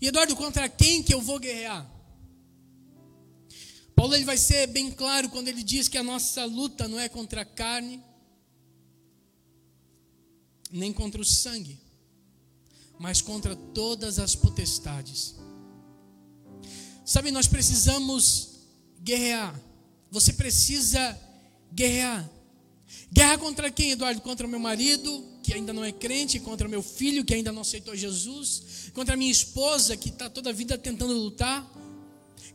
E 0.00 0.08
Eduardo, 0.08 0.36
contra 0.36 0.68
quem 0.68 1.02
que 1.02 1.14
eu 1.14 1.20
vou 1.20 1.38
guerrear? 1.38 1.90
Paulo 3.94 4.14
ele 4.14 4.24
vai 4.24 4.36
ser 4.36 4.66
bem 4.66 4.90
claro 4.90 5.28
quando 5.30 5.48
ele 5.48 5.62
diz 5.62 5.88
que 5.88 5.96
a 5.96 6.02
nossa 6.02 6.44
luta 6.44 6.88
não 6.88 6.98
é 6.98 7.08
contra 7.08 7.42
a 7.42 7.44
carne, 7.44 8.02
nem 10.70 10.92
contra 10.92 11.20
o 11.20 11.24
sangue, 11.24 11.78
mas 12.98 13.20
contra 13.20 13.54
todas 13.54 14.18
as 14.18 14.34
potestades. 14.34 15.36
Sabe, 17.12 17.30
nós 17.30 17.46
precisamos 17.46 18.48
guerrear. 18.98 19.54
Você 20.10 20.32
precisa 20.32 21.20
guerrear. 21.70 22.26
Guerra 23.12 23.36
contra 23.36 23.70
quem, 23.70 23.90
Eduardo? 23.90 24.22
Contra 24.22 24.48
meu 24.48 24.58
marido, 24.58 25.22
que 25.42 25.52
ainda 25.52 25.74
não 25.74 25.84
é 25.84 25.92
crente, 25.92 26.40
contra 26.40 26.66
meu 26.66 26.82
filho, 26.82 27.22
que 27.22 27.34
ainda 27.34 27.52
não 27.52 27.60
aceitou 27.60 27.94
Jesus, 27.94 28.90
contra 28.94 29.14
minha 29.14 29.30
esposa, 29.30 29.94
que 29.94 30.08
está 30.08 30.30
toda 30.30 30.48
a 30.48 30.52
vida 30.54 30.78
tentando 30.78 31.12
lutar 31.12 31.70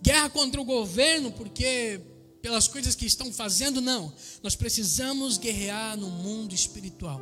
guerra 0.01 0.27
contra 0.27 0.59
o 0.59 0.65
governo, 0.65 1.31
porque 1.31 2.01
pelas 2.41 2.67
coisas 2.67 2.95
que 2.95 3.05
estão 3.05 3.31
fazendo, 3.31 3.79
não. 3.79 4.11
Nós 4.41 4.55
precisamos 4.55 5.37
guerrear 5.37 5.95
no 5.95 6.09
mundo 6.09 6.55
espiritual. 6.55 7.21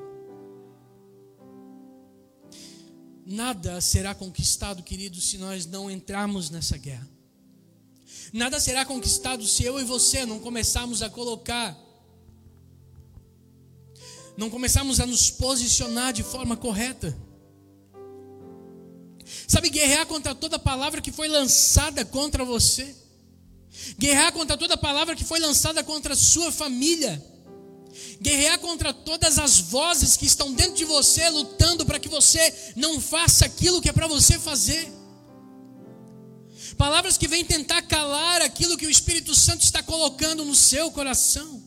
Nada 3.26 3.82
será 3.82 4.15
conquistado, 4.15 4.82
queridos, 4.84 5.28
se 5.28 5.38
nós 5.38 5.65
não 5.65 5.91
entrarmos 5.91 6.50
nessa 6.50 6.78
guerra. 6.78 7.14
Nada 8.34 8.60
será 8.60 8.86
conquistado 8.86 9.46
se 9.46 9.64
eu 9.64 9.80
e 9.80 9.84
você 9.84 10.26
não 10.26 10.40
começarmos 10.40 11.02
a 11.02 11.10
colocar, 11.10 11.78
não 14.38 14.50
começarmos 14.50 15.00
a 15.00 15.06
nos 15.06 15.30
posicionar 15.30 16.12
de 16.12 16.24
forma 16.24 16.58
correta. 16.58 17.16
Sabe, 19.48 19.70
guerrear 19.70 20.06
contra 20.06 20.36
toda 20.36 20.60
palavra 20.60 21.02
que 21.02 21.12
foi 21.12 21.28
lançada 21.28 22.04
contra 22.04 22.44
você. 22.44 22.96
Guerrear 23.98 24.32
contra 24.32 24.58
toda 24.58 24.78
palavra 24.78 25.16
que 25.16 25.24
foi 25.24 25.40
lançada 25.40 25.84
contra 25.84 26.14
a 26.14 26.18
sua 26.18 26.52
família. 26.52 27.24
Guerrear 28.22 28.60
contra 28.60 28.94
todas 28.94 29.40
as 29.40 29.60
vozes 29.60 30.18
que 30.18 30.26
estão 30.26 30.54
dentro 30.54 30.76
de 30.76 30.86
você, 30.86 31.30
lutando 31.30 31.86
para 31.86 32.00
que 32.00 32.10
você 32.10 32.74
não 32.76 33.00
faça 33.00 33.46
aquilo 33.46 33.82
que 33.82 33.90
é 33.90 33.94
para 33.94 34.08
você 34.08 34.38
fazer. 34.40 34.92
Palavras 36.78 37.18
que 37.18 37.28
vêm 37.28 37.46
tentar 37.46 37.82
calar 37.84 38.42
aquilo 38.42 38.78
que 38.78 38.86
o 38.86 38.90
Espírito 38.90 39.34
Santo 39.34 39.64
está 39.64 39.82
colocando 39.82 40.44
no 40.44 40.56
seu 40.56 40.92
coração 40.92 41.66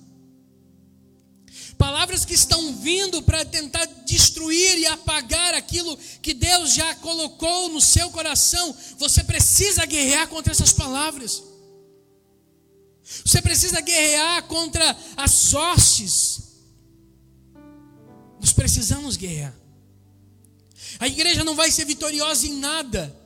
palavras 1.78 2.24
que 2.24 2.34
estão 2.34 2.74
vindo 2.74 3.22
para 3.22 3.44
tentar 3.44 3.86
destruir 4.04 4.78
e 4.78 4.86
apagar 4.86 5.54
aquilo 5.54 5.96
que 6.20 6.34
Deus 6.34 6.74
já 6.74 6.94
colocou 6.96 7.68
no 7.68 7.80
seu 7.80 8.10
coração, 8.10 8.76
você 8.98 9.22
precisa 9.22 9.86
guerrear 9.86 10.26
contra 10.26 10.52
essas 10.52 10.72
palavras. 10.72 11.42
Você 13.24 13.40
precisa 13.40 13.80
guerrear 13.80 14.42
contra 14.42 14.96
as 15.16 15.54
hostes. 15.54 16.40
Nós 18.40 18.52
precisamos 18.52 19.16
guerrear. 19.16 19.54
A 20.98 21.06
igreja 21.06 21.44
não 21.44 21.54
vai 21.54 21.70
ser 21.70 21.84
vitoriosa 21.84 22.46
em 22.46 22.54
nada. 22.54 23.16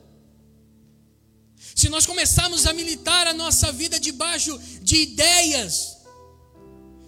Se 1.83 1.89
nós 1.89 2.05
começarmos 2.05 2.65
a 2.65 2.71
militar 2.71 3.27
a 3.27 3.33
nossa 3.33 3.69
vida 3.69 3.99
debaixo 3.99 4.57
de 4.81 5.01
ideias, 5.01 5.97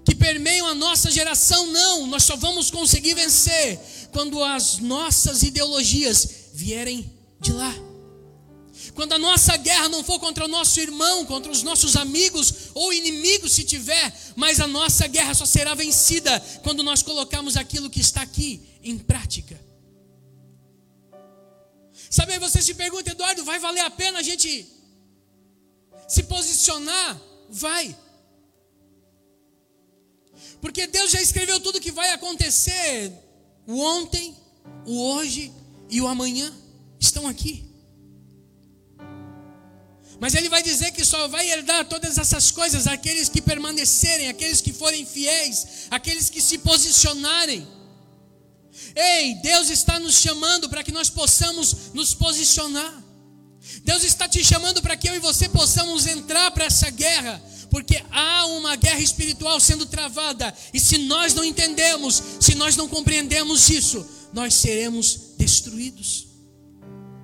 que 0.03 0.13
permeiam 0.13 0.67
a 0.67 0.75
nossa 0.75 1.09
geração, 1.09 1.67
não, 1.67 2.05
nós 2.07 2.23
só 2.23 2.35
vamos 2.35 2.69
conseguir 2.69 3.13
vencer 3.13 3.79
quando 4.11 4.43
as 4.43 4.79
nossas 4.79 5.43
ideologias 5.43 6.27
vierem 6.53 7.09
de 7.39 7.53
lá. 7.53 7.73
Quando 8.93 9.13
a 9.13 9.17
nossa 9.17 9.55
guerra 9.55 9.87
não 9.87 10.03
for 10.03 10.19
contra 10.19 10.43
o 10.43 10.49
nosso 10.49 10.77
irmão, 10.81 11.25
contra 11.25 11.49
os 11.49 11.63
nossos 11.63 11.95
amigos 11.95 12.53
ou 12.73 12.91
inimigos, 12.91 13.53
se 13.53 13.63
tiver, 13.63 14.13
mas 14.35 14.59
a 14.59 14.67
nossa 14.67 15.07
guerra 15.07 15.33
só 15.33 15.45
será 15.45 15.73
vencida 15.73 16.37
quando 16.63 16.83
nós 16.83 17.01
colocarmos 17.01 17.55
aquilo 17.55 17.89
que 17.89 18.01
está 18.01 18.21
aqui 18.21 18.61
em 18.83 18.97
prática. 18.97 19.57
Sabe, 22.15 22.31
aí 22.31 22.39
você 22.39 22.61
se 22.61 22.73
pergunta, 22.75 23.11
Eduardo, 23.11 23.43
vai 23.43 23.59
valer 23.59 23.81
a 23.81 23.89
pena 23.89 24.19
a 24.19 24.21
gente 24.21 24.65
se 26.07 26.23
posicionar? 26.23 27.21
Vai. 27.49 27.93
Porque 30.61 30.87
Deus 30.87 31.11
já 31.11 31.21
escreveu 31.21 31.59
tudo 31.59 31.81
que 31.85 31.91
vai 31.91 32.11
acontecer. 32.11 33.11
O 33.67 33.81
ontem, 33.81 34.33
o 34.85 34.95
hoje 35.09 35.51
e 35.89 35.99
o 35.99 36.07
amanhã 36.07 36.47
estão 36.97 37.27
aqui. 37.27 37.69
Mas 40.17 40.35
ele 40.35 40.47
vai 40.47 40.63
dizer 40.63 40.91
que 40.93 41.03
só 41.03 41.27
vai 41.27 41.49
herdar 41.49 41.83
todas 41.89 42.17
essas 42.17 42.49
coisas 42.49 42.87
aqueles 42.87 43.27
que 43.27 43.41
permanecerem, 43.41 44.29
aqueles 44.29 44.61
que 44.61 44.71
forem 44.71 45.05
fiéis, 45.05 45.87
aqueles 45.91 46.29
que 46.29 46.41
se 46.41 46.59
posicionarem. 46.59 47.67
Ei, 48.95 49.35
Deus 49.35 49.69
está 49.69 49.99
nos 49.99 50.15
chamando 50.15 50.69
para 50.69 50.83
que 50.83 50.91
nós 50.91 51.09
possamos 51.09 51.93
nos 51.93 52.13
posicionar. 52.13 53.03
Deus 53.83 54.03
está 54.03 54.27
te 54.27 54.43
chamando 54.43 54.81
para 54.81 54.95
que 54.95 55.09
eu 55.09 55.15
e 55.15 55.19
você 55.19 55.49
possamos 55.49 56.07
entrar 56.07 56.51
para 56.51 56.65
essa 56.65 56.89
guerra, 56.89 57.41
porque 57.69 58.01
há 58.11 58.45
uma 58.45 58.75
guerra 58.75 59.01
espiritual 59.01 59.59
sendo 59.59 59.85
travada, 59.85 60.53
e 60.73 60.79
se 60.79 60.97
nós 60.99 61.33
não 61.33 61.43
entendemos, 61.43 62.21
se 62.39 62.55
nós 62.55 62.75
não 62.75 62.87
compreendemos 62.87 63.69
isso, 63.69 64.05
nós 64.31 64.53
seremos 64.53 65.19
destruídos. 65.37 66.24